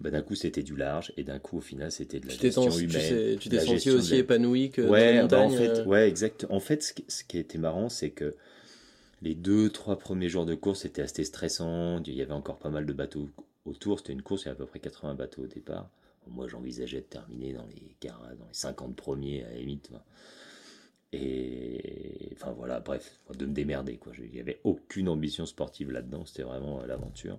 [0.00, 2.70] bah, d'un coup c'était du large et d'un coup au final c'était de la gestion
[2.70, 3.38] humaine.
[3.38, 6.46] Tu t'es senti aussi épanoui que ouais, dans bah, en fait, euh ouais, exact.
[6.50, 8.34] En fait, ce qui, ce qui était marrant, c'est que
[9.22, 12.02] les deux, trois premiers jours de course étaient assez stressants.
[12.04, 13.28] Il y avait encore pas mal de bateaux
[13.64, 13.98] autour.
[13.98, 15.88] C'était une course, il y avait à peu près 80 bateaux au départ.
[16.28, 20.04] Moi, j'envisageais de terminer dans les, dans les 50 premiers à la.
[21.12, 23.96] Et enfin voilà, bref, de me démerder.
[23.96, 24.12] Quoi.
[24.18, 26.24] Il n'y avait aucune ambition sportive là-dedans.
[26.26, 27.38] C'était vraiment l'aventure.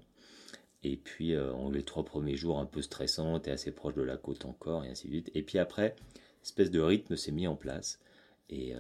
[0.84, 4.16] Et puis, euh, les trois premiers jours un peu stressants, t'es assez proche de la
[4.16, 5.32] côte encore, et ainsi de suite.
[5.34, 5.96] Et puis après,
[6.44, 8.00] espèce de rythme s'est mis en place.
[8.50, 8.80] Et, euh,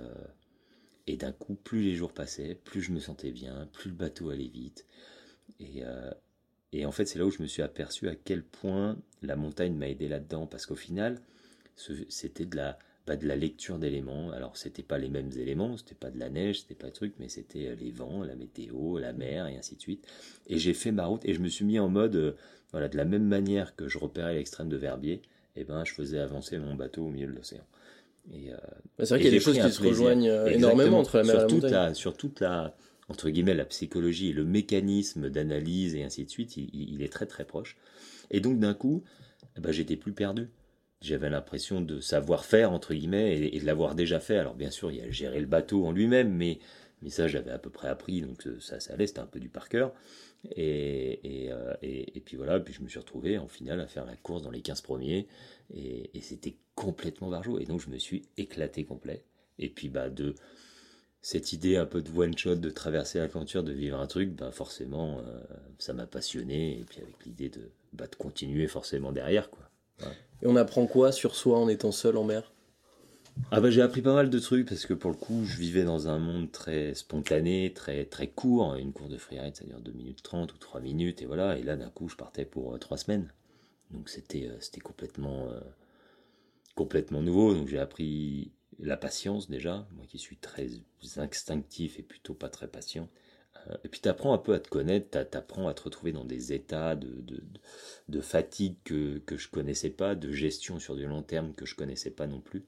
[1.08, 4.30] et d'un coup, plus les jours passaient, plus je me sentais bien, plus le bateau
[4.30, 4.86] allait vite.
[5.60, 6.12] Et, euh,
[6.74, 9.74] et en fait, c'est là où je me suis aperçu à quel point la montagne
[9.74, 10.48] m'a aidé là-dedans.
[10.48, 11.22] Parce qu'au final,
[12.10, 14.32] c'était de la, de la lecture d'éléments.
[14.32, 17.13] Alors, c'était pas les mêmes éléments, c'était pas de la neige, c'était pas de truc,
[17.20, 20.06] mais c'était euh, les vents, la météo, la mer, et ainsi de suite.
[20.48, 22.34] Et j'ai fait ma route et je me suis mis en mode, euh,
[22.72, 25.22] voilà, de la même manière que je repérais l'extrême de Verbier,
[25.56, 27.65] et eh ben, je faisais avancer mon bateau au milieu de l'océan.
[28.33, 28.57] Et, euh,
[28.97, 31.35] bah, c'est vrai qu'il y a des choses qui se rejoignent énormément entre la mer
[31.35, 31.71] et la montagne.
[31.71, 32.75] La, sur toute la,
[33.09, 37.25] entre guillemets, la psychologie et le mécanisme d'analyse et ainsi de suite, il, est très
[37.25, 37.77] très proche.
[38.31, 39.03] Et donc d'un coup,
[39.57, 40.49] ben, j'étais plus perdu
[41.01, 44.37] j'avais l'impression de savoir faire entre guillemets et, de l'avoir déjà fait.
[44.37, 46.59] Alors bien sûr, il y a géré le bateau en lui-même, mais
[47.01, 49.39] mais ça j'avais à peu près appris, donc euh, ça ça allait, c'était un peu
[49.39, 49.93] du par cœur.
[50.55, 54.05] Et, euh, et, et, puis voilà, puis je me suis retrouvé en finale à faire
[54.05, 55.27] la course dans les 15 premiers,
[55.73, 57.60] et, c'était complètement barjot.
[57.60, 59.23] Et donc je me suis éclaté complet.
[59.60, 60.36] Et puis bah de
[61.21, 64.51] cette idée un peu de one shot, de traverser l'aventure, de vivre un truc, bah
[64.51, 65.39] forcément euh,
[65.79, 66.79] ça m'a passionné.
[66.79, 69.69] Et puis avec l'idée de bah, de continuer forcément derrière quoi.
[70.43, 72.53] Et on apprend quoi sur soi en étant seul en mer?
[73.52, 75.84] Ah bah j'ai appris pas mal de trucs parce que pour le coup je vivais
[75.84, 78.76] dans un monde très spontané, très très court.
[78.76, 81.58] Une course de freeride ça dure 2 minutes 30 ou 3 minutes et voilà.
[81.58, 83.32] Et là d'un coup je partais pour 3 semaines.
[83.91, 85.50] Donc c'était c'était complètement
[86.76, 87.54] complètement nouveau.
[87.54, 90.67] Donc j'ai appris la patience déjà, moi qui suis très
[91.17, 93.10] instinctif et plutôt pas très patient.
[93.69, 96.12] Euh, et puis tu apprends un peu à te connaître, tu apprends à te retrouver
[96.12, 97.43] dans des états de, de,
[98.10, 101.76] de fatigue que, que je connaissais pas, de gestion sur du long terme que je
[101.76, 102.65] connaissais pas non plus.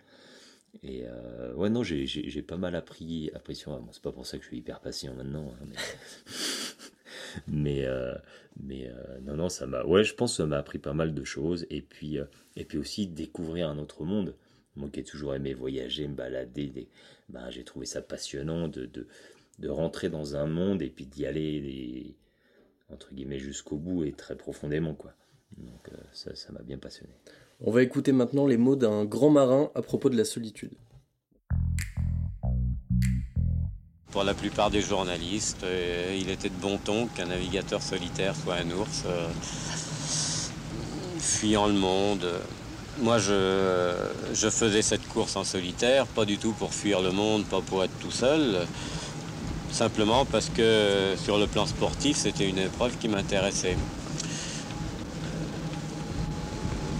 [0.83, 3.89] Et euh, ouais, non, j'ai pas mal appris, appris sur moi.
[3.91, 5.51] c'est pas pour ça que je suis hyper patient maintenant.
[5.61, 5.75] Hein, mais
[7.47, 8.15] mais, euh,
[8.61, 8.91] mais
[9.23, 9.83] non, non, ça m'a.
[9.83, 11.65] Ouais, je pense que ça m'a appris pas mal de choses.
[11.69, 12.17] Et puis,
[12.55, 14.35] et puis aussi découvrir un autre monde.
[14.75, 16.87] Moi qui ai toujours aimé voyager, me balader,
[17.29, 19.07] ben, j'ai trouvé ça passionnant de, de,
[19.59, 22.15] de, rentrer dans un monde et puis d'y aller,
[22.89, 24.93] entre guillemets, jusqu'au bout et très profondément.
[24.93, 25.13] quoi.
[25.57, 27.13] Donc euh, ça, ça m'a bien passionné.
[27.61, 30.71] On va écouter maintenant les mots d'un grand marin à propos de la solitude.
[34.11, 38.55] Pour la plupart des journalistes, euh, il était de bon ton qu'un navigateur solitaire soit
[38.55, 39.27] un ours, euh,
[41.19, 42.25] fuyant le monde,
[43.01, 43.93] moi, je,
[44.33, 47.83] je, faisais cette course en solitaire, pas du tout pour fuir le monde, pas pour
[47.83, 48.67] être tout seul,
[49.71, 53.77] simplement parce que sur le plan sportif, c'était une épreuve qui m'intéressait.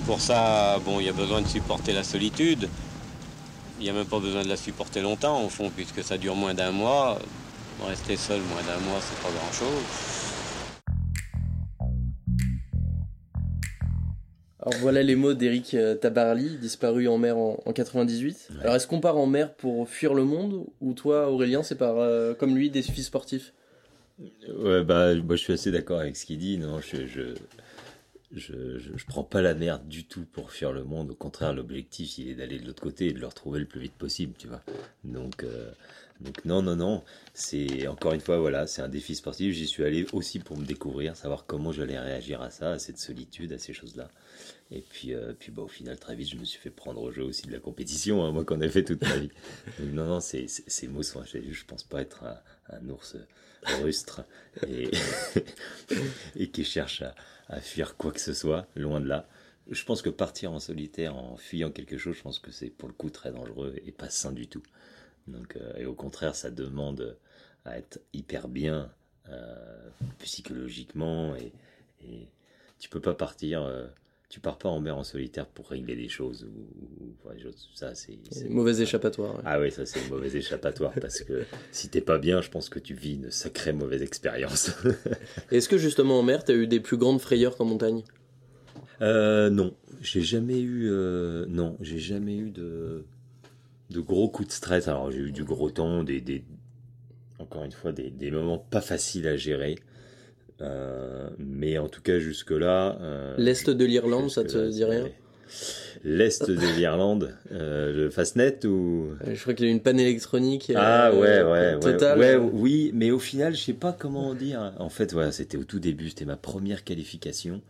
[0.09, 2.67] Pour ça, bon, il y a besoin de supporter la solitude.
[3.79, 6.35] Il n'y a même pas besoin de la supporter longtemps, au fond, puisque ça dure
[6.35, 7.19] moins d'un mois.
[7.85, 9.85] Rester seul moins d'un mois, c'est pas grand-chose.
[14.59, 18.49] Alors voilà les mots d'Eric euh, Tabarly, disparu en mer en, 98.
[18.61, 21.97] Alors est-ce qu'on part en mer pour fuir le monde ou toi Aurélien c'est par
[21.99, 23.53] euh, comme lui des défis sportifs?
[24.57, 26.57] Ouais bah moi je suis assez d'accord avec ce qu'il dit.
[26.57, 27.35] Non je je,
[28.31, 31.11] je je, prends pas la mer du tout pour fuir le monde.
[31.11, 33.81] Au contraire l'objectif il est d'aller de l'autre côté et de le retrouver le plus
[33.81, 34.61] vite possible tu vois.
[35.03, 35.71] Donc euh,
[36.21, 39.53] donc non, non, non, c'est encore une fois, voilà, c'est un défi sportif.
[39.53, 42.97] J'y suis allé aussi pour me découvrir, savoir comment j'allais réagir à ça, à cette
[42.97, 44.09] solitude, à ces choses-là.
[44.71, 47.11] Et puis, euh, puis bah, au final, très vite, je me suis fait prendre au
[47.11, 49.31] jeu aussi de la compétition, hein, moi qu'on a fait toute ma vie.
[49.93, 50.47] non, non, ces
[50.89, 52.25] mots sont, je pense pas être
[52.69, 53.15] un, ours
[53.81, 54.23] rustre
[56.35, 57.15] et, qui cherche à,
[57.47, 59.27] à fuir quoi que ce soit, loin de là
[59.69, 62.89] je pense que partir en solitaire en fuyant quelque chose, je pense que c'est pour
[62.89, 64.63] le coup très dangereux et pas sain du tout.
[65.27, 67.17] Donc, euh, et au contraire, ça demande
[67.65, 68.91] à être hyper bien
[69.29, 71.53] euh, psychologiquement et,
[72.01, 72.27] et,
[72.79, 73.61] tu peux pas partir.
[73.63, 73.87] Euh,
[74.29, 77.15] tu pars pas en mer en solitaire pour régler des choses ou,
[77.73, 78.17] ça c'est
[78.49, 79.41] mauvais échappatoire.
[79.45, 82.69] Ah oui, ça c'est une mauvais échappatoire parce que si t'es pas bien, je pense
[82.69, 84.71] que tu vis une sacrée mauvaise expérience.
[85.51, 88.03] Est-ce que justement en mer, tu as eu des plus grandes frayeurs qu'en montagne?
[89.01, 90.89] Non, j'ai jamais eu
[91.47, 93.05] non, j'ai jamais eu de
[93.89, 94.87] de gros coups de stress.
[94.87, 96.43] Alors j'ai eu du gros temps, des, des
[97.39, 99.75] encore une fois des, des, moments pas faciles à gérer.
[100.61, 102.97] Euh, mais en tout cas jusque là.
[103.01, 105.07] Euh, L'est de l'Irlande, ça te dit rien
[106.03, 109.09] L'est de l'Irlande, euh, le Fastnet ou?
[109.25, 110.71] Je crois qu'il y a une panne électronique.
[110.75, 114.73] Ah ouais ouais ouais, oui, mais au final je sais pas comment dire.
[114.79, 117.61] En fait voilà, c'était au tout début, c'était ma première qualification.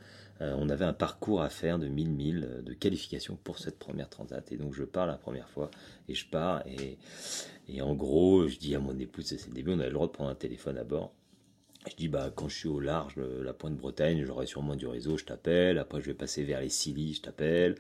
[0.42, 4.10] Euh, on avait un parcours à faire de 1000 milles de qualification pour cette première
[4.10, 4.52] transat.
[4.52, 5.70] Et donc je pars la première fois
[6.08, 6.98] et je pars et,
[7.68, 10.08] et en gros je dis à mon épouse, c'est le début, on a le droit
[10.08, 11.14] de prendre un téléphone à bord.
[11.90, 15.18] Je dis bah quand je suis au large, la pointe Bretagne, j'aurai sûrement du réseau,
[15.18, 15.78] je t'appelle.
[15.78, 17.76] Après je vais passer vers les Scilly, je t'appelle.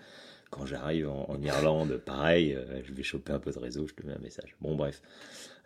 [0.49, 4.05] Quand j'arrive en, Irlande, pareil, euh, je vais choper un peu de réseau, je te
[4.05, 4.55] mets un message.
[4.61, 5.03] Bon bref,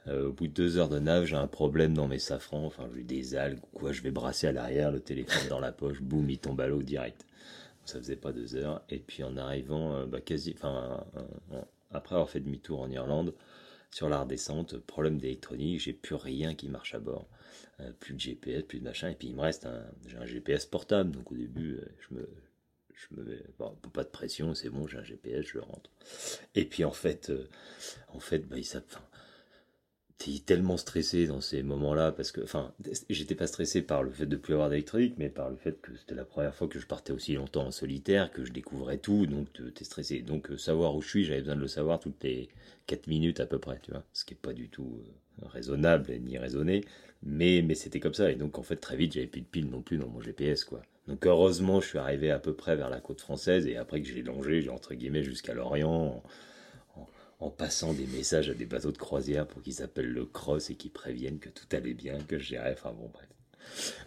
[0.07, 2.89] euh, au bout de deux heures de nave, j'ai un problème dans mes safrans, enfin
[2.93, 6.29] j'ai des algues quoi, je vais brasser à l'arrière, le téléphone dans la poche, boum,
[6.29, 7.25] il tombe à l'eau direct.
[7.85, 8.81] Ça faisait pas deux heures.
[8.89, 10.97] Et puis en arrivant, euh, bah, quasi, euh,
[11.91, 13.33] après avoir fait demi-tour en Irlande,
[13.93, 17.27] sur la redescente, problème d'électronique, j'ai plus rien qui marche à bord.
[17.99, 20.65] plus de GPS, plus de machin, et puis il me reste un, j'ai un GPS
[20.65, 22.29] portable, donc au début, je me,
[22.93, 23.37] je me
[23.91, 25.89] pas de pression, c'est bon, j'ai un GPS, je rentre.
[26.55, 27.31] Et puis en fait,
[28.09, 29.01] en fait, bah, il, enfin,
[30.17, 32.73] t'es tellement stressé dans ces moments-là parce que, enfin,
[33.09, 35.95] j'étais pas stressé par le fait de plus avoir d'électronique, mais par le fait que
[35.97, 39.25] c'était la première fois que je partais aussi longtemps en solitaire, que je découvrais tout,
[39.25, 40.19] donc t'es stressé.
[40.19, 42.49] Donc euh, savoir où je suis, j'avais besoin de le savoir toutes les
[42.87, 45.01] 4 minutes à peu près, tu vois, ce qui est pas du tout
[45.41, 46.85] euh, raisonnable ni raisonné,
[47.23, 49.69] mais mais c'était comme ça et donc en fait très vite j'avais plus de piles
[49.69, 50.81] non plus dans mon GPS quoi.
[51.07, 54.07] Donc heureusement je suis arrivé à peu près vers la côte française et après que
[54.07, 56.23] j'ai longé, entre guillemets jusqu'à l'Orient en
[57.49, 60.91] passant des messages à des bateaux de croisière pour qu'ils appellent le cross et qu'ils
[60.91, 62.73] préviennent que tout allait bien, que je gérais.
[62.73, 63.27] Enfin bon, bref.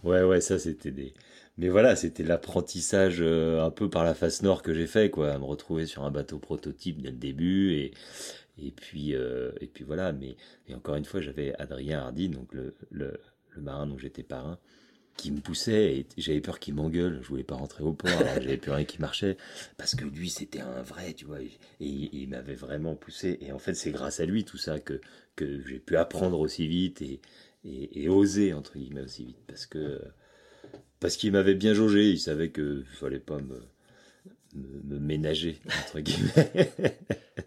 [0.05, 1.15] Ouais, ouais, ça c'était des.
[1.59, 5.45] mais voilà, c'était l'apprentissage un peu par la face nord que j'ai fait, quoi, me
[5.45, 7.93] retrouver sur un bateau prototype dès le début et
[8.59, 10.13] et puis et puis voilà.
[10.13, 10.37] Mais
[10.69, 14.59] et encore une fois, j'avais Adrien Hardy, donc le, le, le marin dont j'étais parrain,
[15.17, 17.21] qui me poussait et j'avais peur qu'il m'engueule.
[17.23, 19.37] Je voulais pas rentrer au port, j'avais plus rien qui marchait
[19.77, 21.51] parce que lui c'était un vrai, tu vois, et,
[21.81, 23.39] il m'avait vraiment poussé.
[23.41, 25.01] Et en fait, c'est grâce à lui tout ça que
[25.35, 27.21] que j'ai pu apprendre aussi vite et,
[27.65, 30.01] et, oser entre guillemets aussi vite parce que
[31.01, 32.11] parce qu'il m'avait bien jaugé.
[32.11, 33.61] Il savait que fallait pas me
[34.85, 36.73] me, ménager, entre guillemets.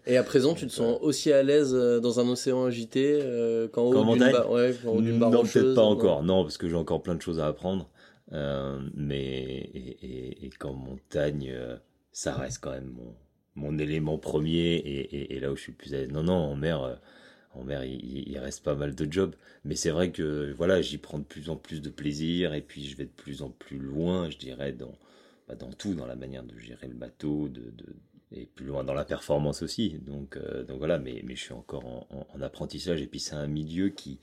[0.06, 3.68] Et à présent, tu te sens aussi à l'aise euh, dans un océan agité euh,
[3.68, 6.22] qu'en haut d'une ouais, Non, peut-être pas encore.
[6.22, 7.88] Non, parce que j'ai encore plein de choses à apprendre.
[8.32, 11.52] Euh, mais et, et, qu'en montagne,
[12.12, 13.14] ça reste quand même mon,
[13.56, 16.12] mon élément premier et, et, là où je suis plus à l'aise.
[16.12, 17.00] Non, non, en mer,
[17.54, 19.34] en mer, il, il, reste pas mal de jobs.
[19.64, 22.84] Mais c'est vrai que voilà, j'y prends de plus en plus de plaisir et puis
[22.84, 24.94] je vais de plus en plus loin, je dirais, dans
[25.54, 27.72] dans tout, dans la manière de gérer le bateau, de,
[28.32, 29.98] et plus loin dans la performance aussi.
[30.06, 33.00] Donc, euh, donc voilà, mais, mais je suis encore en, apprentissage.
[33.02, 34.18] Et puis c'est un milieu qui,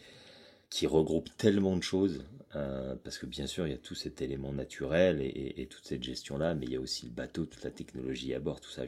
[0.70, 2.24] qui regroupe tellement de choses,
[2.56, 6.04] euh, parce que bien sûr, il y a tout cet élément naturel et, toute cette
[6.04, 8.84] gestion-là, mais il y a aussi le bateau, toute la technologie à bord, tout ça.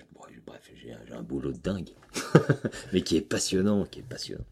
[0.46, 1.90] Bref, j'ai un, boulot de dingue,
[2.94, 4.46] mais qui est passionnant, qui est passionnant.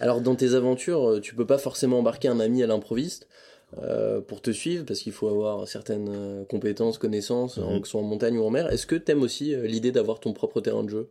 [0.00, 3.28] Alors dans tes aventures, tu peux pas forcément embarquer un ami à l'improviste.
[3.76, 7.82] Euh, pour te suivre parce qu'il faut avoir certaines euh, compétences, connaissances, mhm.
[7.82, 8.72] que ce soit en montagne ou en mer.
[8.72, 11.08] Est-ce que t'aimes aussi euh, l'idée d'avoir ton propre terrain de jeu?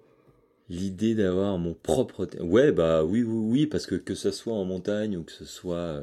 [0.67, 2.43] L'idée d'avoir mon propre terrain...
[2.43, 5.45] Ouais, bah oui, oui, oui, parce que que ce soit en montagne ou que ce
[5.45, 6.01] soit,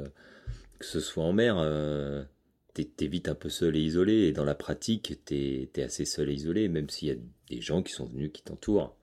[0.79, 1.57] que ce soit en mer,
[2.73, 4.29] t'es vite un peu seul et isolé.
[4.29, 7.17] Et dans la pratique, t'es es assez seul et isolé, même s'il y a
[7.51, 8.95] des gens qui sont venus, qui t'entourent.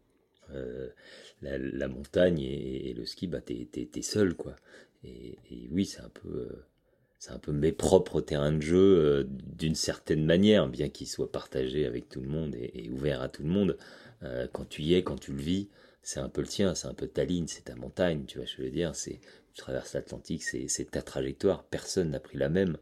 [1.42, 4.56] La, montagne et, le ski, bah t'es seul, quoi.
[5.04, 6.48] Et, et oui, c'est un peu
[7.22, 11.32] c'est un peu mes propres terrains de jeu euh, d'une certaine manière, bien qu'ils soient
[11.32, 13.78] partagés avec tout le monde et, ouverts à tout le monde.
[14.24, 15.70] Euh, quand tu y es, quand tu le vis,
[16.02, 18.48] c'est un peu le tien, c'est un peu ta ligne, c'est ta montagne, tu vois,
[18.48, 19.20] je veux dire, c'est
[19.54, 22.78] tu traverses l'Atlantique, c'est ta trajectoire, personne n'a pris la même,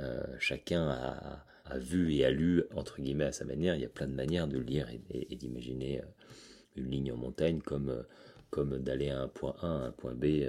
[0.00, 3.76] euh, chacun a, a, vu et a lu entre guillemets à sa manière.
[3.76, 6.02] Il y a plein de manières de lire et, d'imaginer
[6.74, 8.04] une ligne en montagne comme
[8.50, 10.48] comme d'aller à un point A à un point B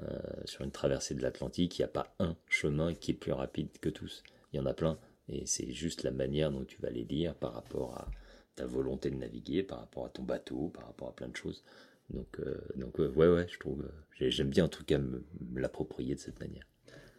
[0.00, 3.32] euh, sur une traversée de l'Atlantique, il n'y a pas un chemin qui est plus
[3.32, 4.22] rapide que tous.
[4.52, 4.98] Il y en a plein.
[5.28, 8.08] Et c'est juste la manière dont tu vas les lire par rapport à
[8.54, 11.62] ta volonté de naviguer, par rapport à ton bateau, par rapport à plein de choses.
[12.10, 13.84] Donc, euh, donc ouais, ouais, je trouve,
[14.18, 15.24] j'aime bien en tout cas me,
[15.54, 16.66] l'approprier de cette manière.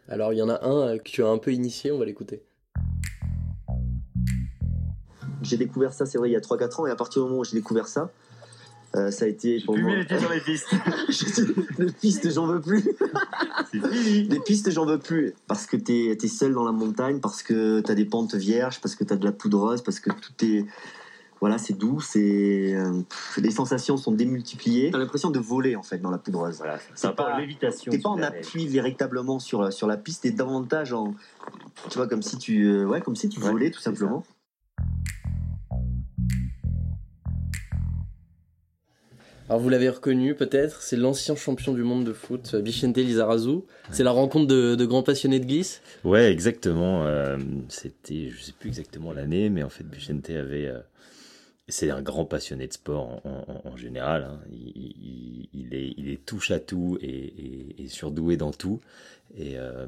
[0.06, 2.44] Alors il y en a un que tu as un peu initié, on va l'écouter.
[5.42, 7.40] J'ai découvert ça, c'est vrai, il y a 3-4 ans, et à partir du moment
[7.40, 8.10] où j'ai découvert ça,
[8.96, 9.96] euh, ça a été pour moi.
[9.96, 10.68] les dans les pistes.
[11.78, 12.84] les pistes, j'en veux plus.
[13.72, 15.34] les pistes, j'en veux plus.
[15.48, 18.94] Parce que t'es es seul dans la montagne, parce que t'as des pentes vierges, parce
[18.94, 20.64] que t'as de la poudreuse, parce que tout est.
[21.40, 22.74] Voilà, c'est doux, c'est.
[22.74, 23.02] Euh,
[23.36, 24.90] les sensations sont démultipliées.
[24.92, 26.58] T'as l'impression de voler, en fait, dans la poudreuse.
[26.58, 27.90] Voilà, c'est pas l'évitation.
[27.90, 31.14] T'es pas en appui véritablement sur, sur la piste, t'es davantage en.
[31.90, 32.64] Tu vois, comme si tu.
[32.66, 34.24] Euh, ouais, comme si tu volais, tout simplement.
[39.48, 43.58] Alors vous l'avez reconnu peut-être, c'est l'ancien champion du monde de foot, Bichente Lizarazu.
[43.90, 47.04] C'est la rencontre de, grands passionnés de glisse Ouais, exactement.
[47.04, 47.36] Euh,
[47.68, 50.66] c'était, je sais plus exactement l'année, mais en fait Bichente avait...
[50.66, 50.78] Euh,
[51.68, 54.24] c'est un grand passionné de sport en, général.
[54.24, 54.38] Hein.
[54.50, 58.80] Il, est, il est touche à tout et, surdoué dans tout.
[59.34, 59.86] Et, euh,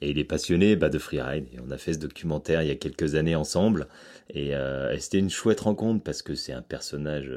[0.00, 1.46] il est passionné bah, de freeride.
[1.52, 3.88] Et on a fait ce documentaire il y a quelques années ensemble.
[4.30, 4.52] Et
[5.00, 7.28] c'était une chouette rencontre parce que c'est un personnage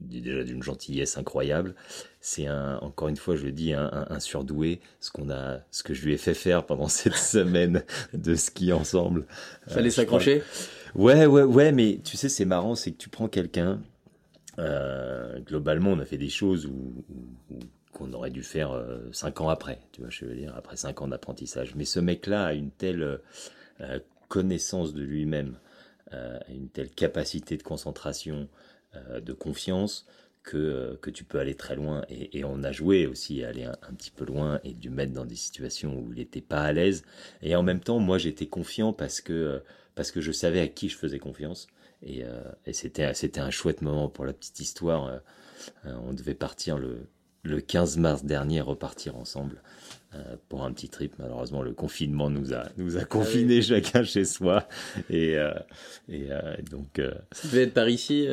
[0.00, 1.74] déjà d'une gentillesse incroyable.
[2.20, 4.80] C'est un, encore une fois, je le dis, un, surdoué.
[5.00, 8.72] Ce qu'on a, ce que je lui ai fait faire pendant cette semaine de ski
[8.72, 9.26] ensemble.
[9.66, 10.42] Fallait euh, s'accrocher.
[10.94, 13.80] Ouais, ouais, ouais, mais tu sais, c'est marrant, c'est que tu prends quelqu'un.
[14.58, 17.04] Euh, globalement, on a fait des choses où,
[17.92, 19.80] qu'on aurait dû faire euh, cinq ans après.
[19.92, 21.74] Tu vois, je veux dire, après cinq ans d'apprentissage.
[21.74, 23.20] Mais ce mec-là a une telle
[24.28, 25.58] connaissance de lui-même,
[26.48, 28.75] une telle capacité de concentration, euh,
[29.20, 30.06] de confiance
[30.46, 32.02] que, euh, que tu peux aller très loin.
[32.08, 35.26] Et, on a joué aussi à aller un, petit peu loin et dû mettre dans
[35.26, 37.02] des situations où il n'était pas à l'aise.
[37.42, 39.58] Et en même temps, moi, j'étais confiant parce que, euh,
[39.94, 41.66] parce que je savais à qui je faisais confiance.
[42.02, 42.22] Et,
[42.66, 45.22] et c'était, c'était un chouette moment pour la petite histoire.
[45.84, 47.08] on devait partir le,
[47.42, 49.62] le 15 mars dernier, repartir ensemble.
[50.16, 51.12] Euh, pour un petit trip.
[51.18, 54.66] Malheureusement, le confinement nous a nous a ah confinés chacun chez soi
[55.10, 55.52] et euh,
[56.08, 57.00] et euh, donc.
[57.32, 58.26] Ça devait être par ici.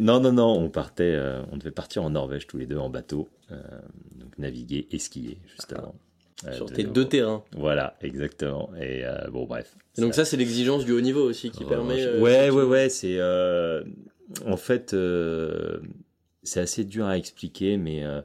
[0.00, 1.16] non non non, on partait,
[1.52, 5.72] on devait partir en Norvège tous les deux en bateau, donc naviguer et skier juste
[5.72, 5.94] avant.
[6.46, 7.44] Euh, Sur de tes deux terrains.
[7.52, 8.70] Voilà, exactement.
[8.80, 9.76] Et euh, bon, bref.
[9.98, 12.02] Et donc ça, c'est l'exigence du haut niveau aussi qui permet...
[12.02, 13.84] euh, ouais, effectivement- ouais, ouais, c'est euh,
[14.46, 15.80] en fait euh,
[16.42, 18.22] c'est assez dur à expliquer, mais euh,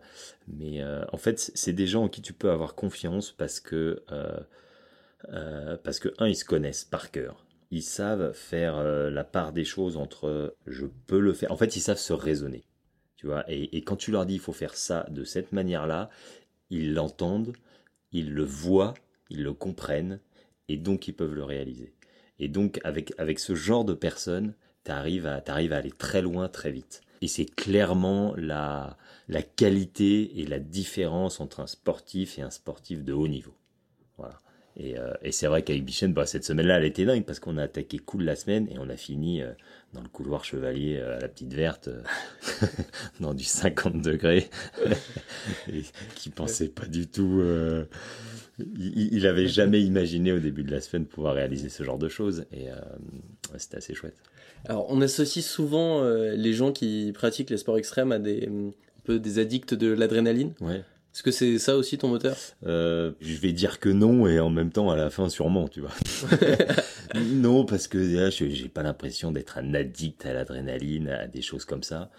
[0.47, 4.03] mais euh, en fait c'est- des gens en qui tu peux avoir confiance parce que
[4.11, 4.39] euh,
[5.29, 5.77] euh,
[6.19, 10.85] un ils se connaissent par cœur, ils savent faire la part des choses entre je
[11.07, 11.51] peux le faire.
[11.51, 12.63] En fait, ils savent se raisonner,
[13.17, 13.43] tu vois.
[13.51, 16.09] Et, quand tu leur dis il faut faire ça de cette manière-là,
[16.69, 17.53] ils l'entendent,
[18.11, 18.93] ils le voient,
[19.29, 20.19] ils le comprennent,
[20.69, 21.93] et donc ils peuvent le réaliser.
[22.39, 26.47] Et donc, avec, ce genre de personnes, tu arrives à, t'arrives à aller très loin,
[26.49, 27.01] très vite.
[27.21, 28.97] Et c'est clairement la,
[29.55, 33.53] qualité et la différence entre un sportif et un sportif de haut niveau.
[34.17, 34.39] Voilà.
[34.77, 37.63] Et, euh, c'est vrai qu'avec Bichen, bah, cette semaine-là, elle était dingue parce qu'on a
[37.63, 39.51] attaqué cool la semaine et on a fini euh,
[39.93, 41.89] dans le couloir chevalier euh, à la petite verte,
[43.21, 44.49] dans du 50 degrés,
[45.71, 45.83] et
[46.15, 47.41] qui pensait pas du tout.
[48.59, 52.09] il, il avait jamais imaginé au début de la semaine pouvoir réaliser ce genre de
[52.09, 52.67] choses et
[53.57, 54.21] c'était assez chouette.
[54.67, 58.71] Alors, on associe souvent euh, les gens qui pratiquent les sports extrêmes à des, un
[59.03, 60.53] peu des addicts de l'adrénaline.
[60.61, 60.77] Ouais.
[61.13, 62.35] Est-ce que c'est ça aussi ton moteur?
[62.65, 65.79] Euh, je vais dire que non et en même temps à la fin sûrement, tu
[65.79, 65.93] vois.
[67.15, 71.41] non parce que là, je- j'ai pas l'impression d'être un addict à l'adrénaline, à des
[71.41, 72.09] choses comme ça.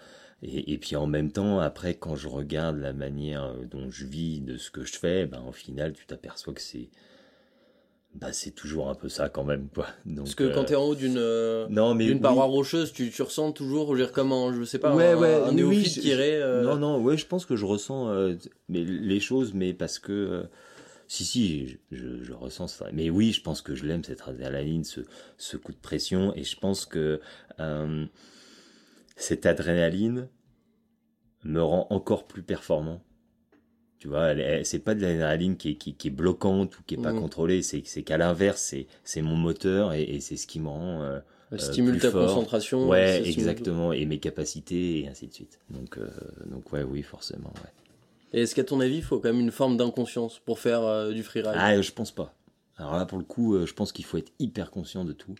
[0.43, 4.39] Et, et puis en même temps, après, quand je regarde la manière dont je vis,
[4.39, 6.89] de ce que je fais, ben au final, tu t'aperçois que c'est,
[8.19, 9.87] bah c'est toujours un peu ça quand même, quoi.
[10.05, 12.21] Donc, Parce que quand euh, t'es en haut d'une euh, non mais d'une oui.
[12.21, 15.13] paroi rocheuse, tu, tu ressens toujours, je veux dire, comme un, je sais pas, Ouais,
[15.13, 16.39] un, ouais, un oui, néophyte oui, je- qui irait...
[16.41, 18.11] euh, Non, non, ouais, je pense que je ressens
[18.69, 20.45] mais les choses, mais parce que.
[21.07, 22.87] si, si, je, je, je ressens ça.
[22.93, 25.01] Mais oui, je pense que je l'aime, cette adrénaline, ce,
[25.37, 26.33] ce coup de pression.
[26.35, 27.21] Et je pense que
[29.15, 30.27] cette adrénaline
[31.43, 33.01] me rend encore plus performant.
[33.99, 34.33] Tu vois,
[34.63, 37.19] c'est pas de l'adrénaline qui est, qui, qui est bloquante ou qui est pas Mhm.
[37.21, 37.61] contrôlée.
[37.63, 41.01] C'est, qu'à l'inverse, c'est, mon moteur et, et c'est ce qui me rend.
[41.01, 41.19] euh,
[41.53, 42.27] euh, stimule plus ta fort.
[42.27, 42.87] concentration.
[42.87, 45.59] Ouais, exactement, et mes capacités et ainsi de suite.
[45.69, 46.09] Donc, euh,
[46.45, 47.71] donc ouais, oui, forcément, ouais.
[48.33, 51.11] Et est-ce qu'à ton avis, il faut quand même une forme d'inconscience pour faire euh,
[51.13, 51.55] du freeride?
[51.55, 52.33] Ah, je pense pas.
[52.75, 55.35] Alors là, pour le coup, euh, je pense qu'il faut être hyper conscient de tout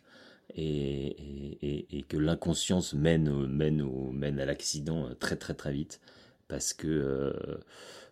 [0.55, 5.99] et, et, que l'inconscience mène, mène, mène à l'accident très très très vite
[6.47, 7.33] parce que euh,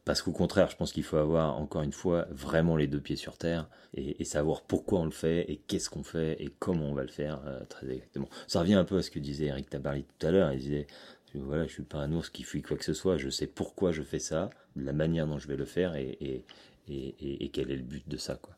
[0.05, 3.15] parce qu'au contraire, je pense qu'il faut avoir encore une fois vraiment les deux pieds
[3.15, 6.93] sur terre et, savoir pourquoi on le fait et qu'est-ce qu'on fait et comment on
[6.93, 8.29] va le faire euh, très exactement.
[8.47, 10.51] Ça revient un peu à ce que disait Eric Tabarly tout à l'heure.
[10.53, 10.87] Il disait
[11.33, 13.17] voilà, je suis pas un ours qui fuit quoi que ce soit.
[13.17, 16.45] Je sais pourquoi je fais ça, la manière dont je vais le faire et, et,
[16.87, 18.54] et, et- et quel est le but de ça, quoi.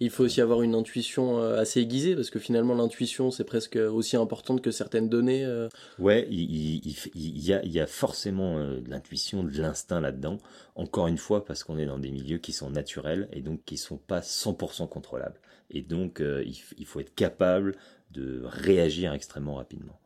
[0.00, 3.76] Il faut aussi avoir une intuition euh, assez aiguisée, parce que finalement, l'intuition, c'est presque
[3.76, 5.44] aussi importante que certaines données.
[5.44, 5.68] euh.
[5.98, 6.84] Ouais, il,
[7.14, 10.38] y, a, forcément euh, de l'intuition, de l'instinct là-dedans.
[10.74, 13.76] Encore une fois, parce qu'on est dans des milieux qui sont naturels et donc qui
[13.76, 15.40] sont pas 100% contrôlables.
[15.70, 17.74] Et donc, il, faut être capable
[18.10, 19.98] de réagir extrêmement rapidement.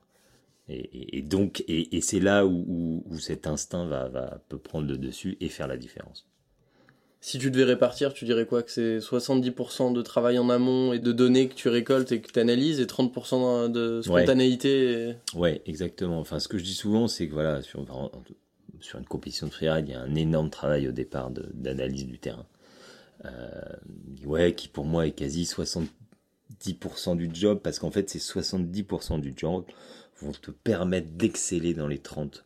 [0.68, 5.48] Et, donc, et, c'est là où cet instinct va, va peut prendre le dessus et
[5.48, 6.28] faire la différence.
[7.20, 8.62] Si tu devais répartir, tu dirais quoi?
[8.62, 12.30] Que c'est 70% de travail en amont et de données que tu récoltes et que
[12.30, 15.14] tu analyses, et 30% de spontanéité.
[15.34, 16.20] Ouais, exactement.
[16.20, 19.92] Enfin, ce que je dis souvent, c'est que voilà, sur, une compétition de freeride, il
[19.92, 22.46] y a un énorme travail au départ d'analyse du terrain.
[23.24, 23.50] Euh,
[24.24, 29.34] ouais, qui pour moi est quasi 70% du job, parce qu'en fait, ces 70% du
[29.36, 29.64] job
[30.20, 32.44] vont te permettre d'exceller dans les 30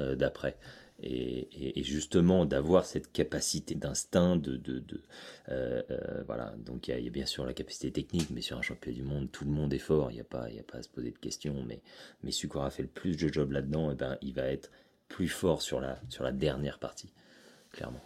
[0.00, 0.56] euh, d'après.
[1.00, 4.60] Et, et- et justement d'avoir cette capacité d'instinct de,
[5.48, 6.54] euh, euh, voilà.
[6.58, 9.30] Donc il y, a- bien sûr la capacité technique mais sur un championnat du monde
[9.30, 10.10] tout le monde est fort.
[10.10, 11.80] Il n'y a pas il pas à se poser de questions mais
[12.22, 14.70] mais celui qui aura fait le plus de job là-dedans eh ben il va être
[15.08, 17.12] plus fort sur la sur la dernière partie
[17.72, 18.02] clairement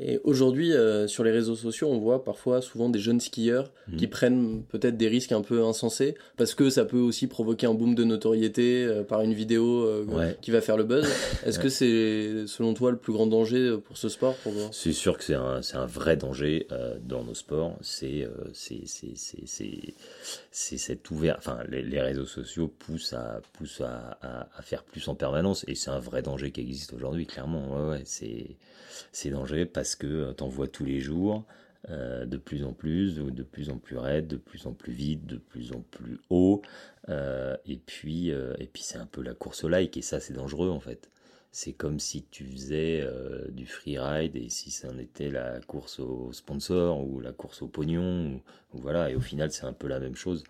[0.00, 3.96] Et aujourd'hui, euh, sur les réseaux sociaux, on voit parfois souvent des jeunes skieurs Mhm.
[3.98, 7.74] qui prennent peut-être des risques un peu insensés, parce que ça peut aussi provoquer un
[7.74, 10.36] boom de notoriété euh, par une vidéo euh, Ouais.
[10.40, 11.04] qui va faire le buzz.
[11.46, 11.62] Est-ce Ouais.
[11.64, 14.52] que c'est, selon toi, le plus grand danger pour ce sport pour...
[14.72, 16.66] C'est sûr que c'est un, vrai danger
[17.04, 17.76] dans nos sports.
[17.82, 19.94] C'est c'est c'est c'est c'est
[20.50, 21.36] c'est cette ouvert.
[21.38, 25.64] Enfin, les, les réseaux sociaux poussent à poussent à, à, à faire plus en permanence
[25.68, 27.26] et c'est un vrai danger qui existe aujourd'hui.
[27.26, 28.46] Clairement, ouais, ouais, c'est
[29.12, 31.44] c'est dangereux parce que t'en vois tous les jours.
[31.90, 35.26] euh, de plus en plus, de, plus en plus raide, de plus en plus vite,
[35.26, 36.62] de plus en plus haut,
[37.08, 40.70] euh, et puis euh, c'est un peu la course au like et ça c'est dangereux
[40.70, 41.10] en fait.
[41.54, 46.00] C'est comme si tu faisais euh, du freeride et si ça en était la course
[46.00, 48.40] au sponsor ou la course au pognon,
[48.72, 50.44] ou voilà, et au final c'est un peu la même chose.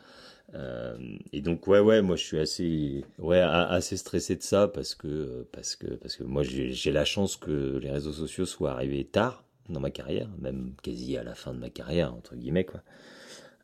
[0.54, 0.96] Euh,
[1.32, 5.46] et donc ouais ouais moi je suis assez ouais assez stressé de ça parce que
[5.50, 9.44] parce que parce que moi j'ai la chance que les réseaux sociaux soient arrivés tard
[9.68, 12.82] dans ma carrière, même quasi à la fin de ma carrière, entre guillemets, quoi.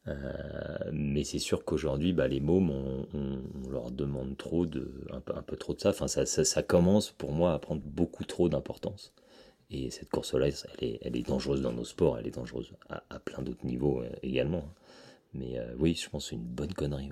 [0.07, 5.34] Euh, mais c'est sûr qu'aujourd'hui, bah, les mômes, on, leur demande trop de, un peu,
[5.36, 5.91] un peu trop de ça.
[5.91, 9.12] Enfin, ça, ça, commence pour moi à prendre beaucoup trop d'importance.
[9.70, 13.18] Et cette course-là, elle est, elle est dangereuse dans nos sports, elle est dangereuse à,
[13.18, 14.64] plein d'autres niveaux euh, également.
[15.35, 17.11] Mais euh, oui, je pense que c'est une bonne connerie.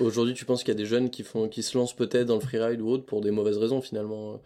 [0.00, 2.34] Aujourd'hui, tu penses qu'il y a des jeunes qui, font, qui se lancent peut-être dans
[2.34, 4.40] le freeride ou autre pour des mauvaises raisons finalement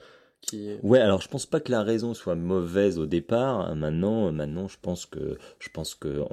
[0.83, 3.75] Ouais, alors je pense pas que la raison soit mauvaise au départ.
[3.75, 6.25] Maintenant, maintenant, je pense que je pense que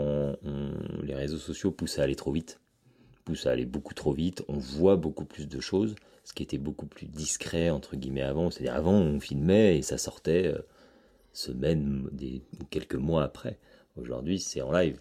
[1.03, 2.59] les réseaux sociaux poussent à aller trop vite,
[3.25, 4.43] poussent à aller beaucoup trop vite.
[4.47, 8.51] On voit beaucoup plus de choses, ce qui était beaucoup plus discret entre guillemets avant.
[8.51, 10.59] C'est-à-dire avant, on filmait et ça sortait euh,
[11.31, 13.57] semaines, des, quelques mois après.
[13.95, 14.99] Aujourd'hui, c'est en live.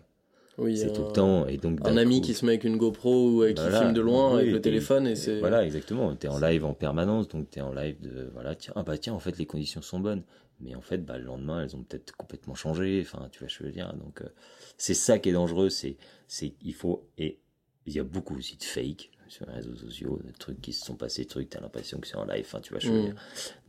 [0.59, 1.47] Oui, c'est tout le temps.
[1.47, 4.37] Et donc, un ami qui se met avec une GoPro ou qui filme de loin
[4.39, 5.07] avec le téléphone.
[5.07, 5.39] Et, c'est...
[5.39, 6.15] Voilà, exactement.
[6.15, 8.31] Tu es en live en permanence, donc tu es en live de.
[8.33, 10.23] Voilà, tiens, ah bah tiens, en fait, les conditions sont bonnes.
[10.61, 13.03] Mais en fait, bah, le lendemain, elles ont peut-être complètement changé.
[13.05, 13.93] Enfin, tu vois, je veux dire.
[13.95, 14.29] Donc, euh,
[14.77, 15.71] c'est ça qui est dangereux.
[15.71, 15.97] C'est,
[16.29, 17.09] c'est, il faut.
[17.19, 17.39] Et
[17.87, 20.85] il y a beaucoup aussi de fake sur les réseaux sociaux, des trucs qui se
[20.85, 23.09] sont passés, des trucs, t'as l'impression que c'est en live, enfin, tu vois, je veux
[23.09, 23.15] mm.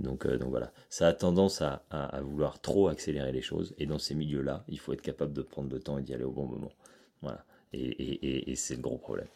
[0.02, 3.86] Donc, euh, donc voilà, ça a tendance à, à, vouloir trop accélérer les choses, et
[3.86, 6.32] dans ces milieux-là, il faut être capable de prendre le temps et d'y aller au
[6.32, 6.72] bon moment.
[7.22, 9.28] Voilà, et, et, et, c'est le gros problème.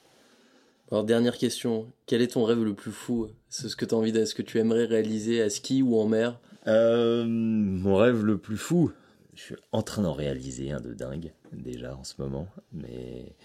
[0.92, 3.30] Alors, dernière question, quel est ton rêve le plus fou?
[3.50, 5.98] C'est ce que tu as envie de, ce que tu aimerais réaliser à ski ou
[5.98, 6.40] en mer?
[6.68, 8.92] Euh, Mon rêve le plus fou.
[9.34, 13.36] Je suis en train d'en réaliser un de dingue déjà en ce moment, mais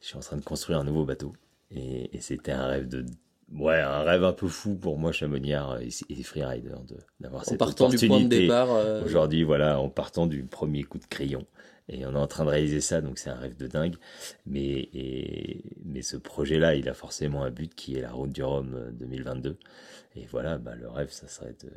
[0.00, 1.32] je suis en train de construire un nouveau bateau.
[1.70, 3.04] Et, c'était un rêve de
[3.52, 6.70] ouais un rêve un peu fou pour moi chamoniard et, freerider
[7.20, 10.98] d'avoir cette partant du point de départ euh, aujourd'hui voilà en partant du premier coup
[10.98, 11.46] de crayon
[11.88, 13.96] et on est en train de réaliser ça donc c'est un rêve de dingue
[14.46, 14.90] mais
[15.84, 18.90] mais ce projet là il a forcément un but qui est la route du Rhum
[18.92, 19.56] 2022
[20.16, 21.70] et voilà bah, le rêve ça serait de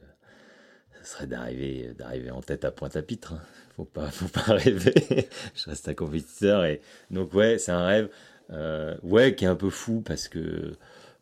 [1.01, 3.33] ça serait d'arriver d'arriver en tête à Pointe-à-Pitre.
[3.33, 3.41] Hein.
[3.75, 4.93] Faut pas faut pas rêver.
[5.55, 8.09] je reste un compétiteur et donc ouais c'est un rêve.
[8.51, 10.73] Euh, ouais, qui est un peu fou parce que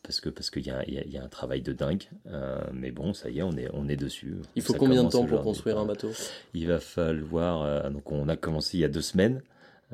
[0.01, 2.03] parce que parce qu'il y, y, y, a un travail de dingue.
[2.27, 4.35] Euh, mais bon, ça y est, on est on est dessus.
[4.55, 6.11] Il faut combien de temps pour construire un bateau?
[6.53, 7.63] Il va falloir.
[7.63, 9.41] Euh, donc on a commencé il y a deux semaines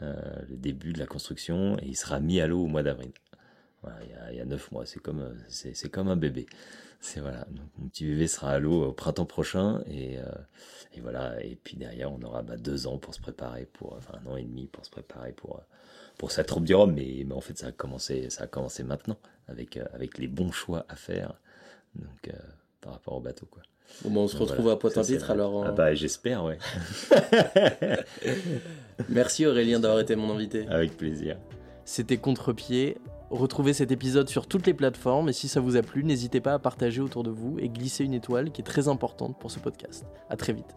[0.01, 3.11] le début de la construction et il sera mis à l'eau au mois d'avril.
[3.81, 3.97] Voilà,
[4.29, 6.47] il, y a, neuf mois, c'est comme c'est comme un bébé.
[6.99, 10.15] C'est voilà, donc mon petit bébé sera à l'eau au printemps prochain et,
[10.93, 11.41] et voilà.
[11.41, 14.35] Et puis derrière, on aura bah, deux ans pour se préparer pour, enfin un an
[14.35, 15.61] et demi pour se préparer pour
[16.17, 18.83] pour cette troupe du Rhum, mais, mais, en fait ça a commencé, ça a commencé
[18.83, 21.33] maintenant avec, euh, avec les bons choix à faire
[21.95, 22.37] donc, euh,
[22.81, 23.45] par rapport au bateau.
[23.45, 23.63] Quoi.
[24.03, 25.65] Bon, bah, on se retrouve à Pointe-à-Pitre alors.
[25.65, 26.57] Ah bah j'espère, ouais.
[29.09, 30.67] Merci Aurélien d'avoir été mon invité.
[30.67, 31.37] Avec plaisir.
[31.85, 32.97] C'était Contre-pied.
[33.29, 36.53] Retrouvez cet épisode sur toutes les plateformes et si ça vous a plu, n'hésitez pas
[36.53, 39.59] à partager autour de vous et glisser une étoile qui est très importante pour ce
[39.59, 40.05] podcast.
[40.29, 40.75] À très vite.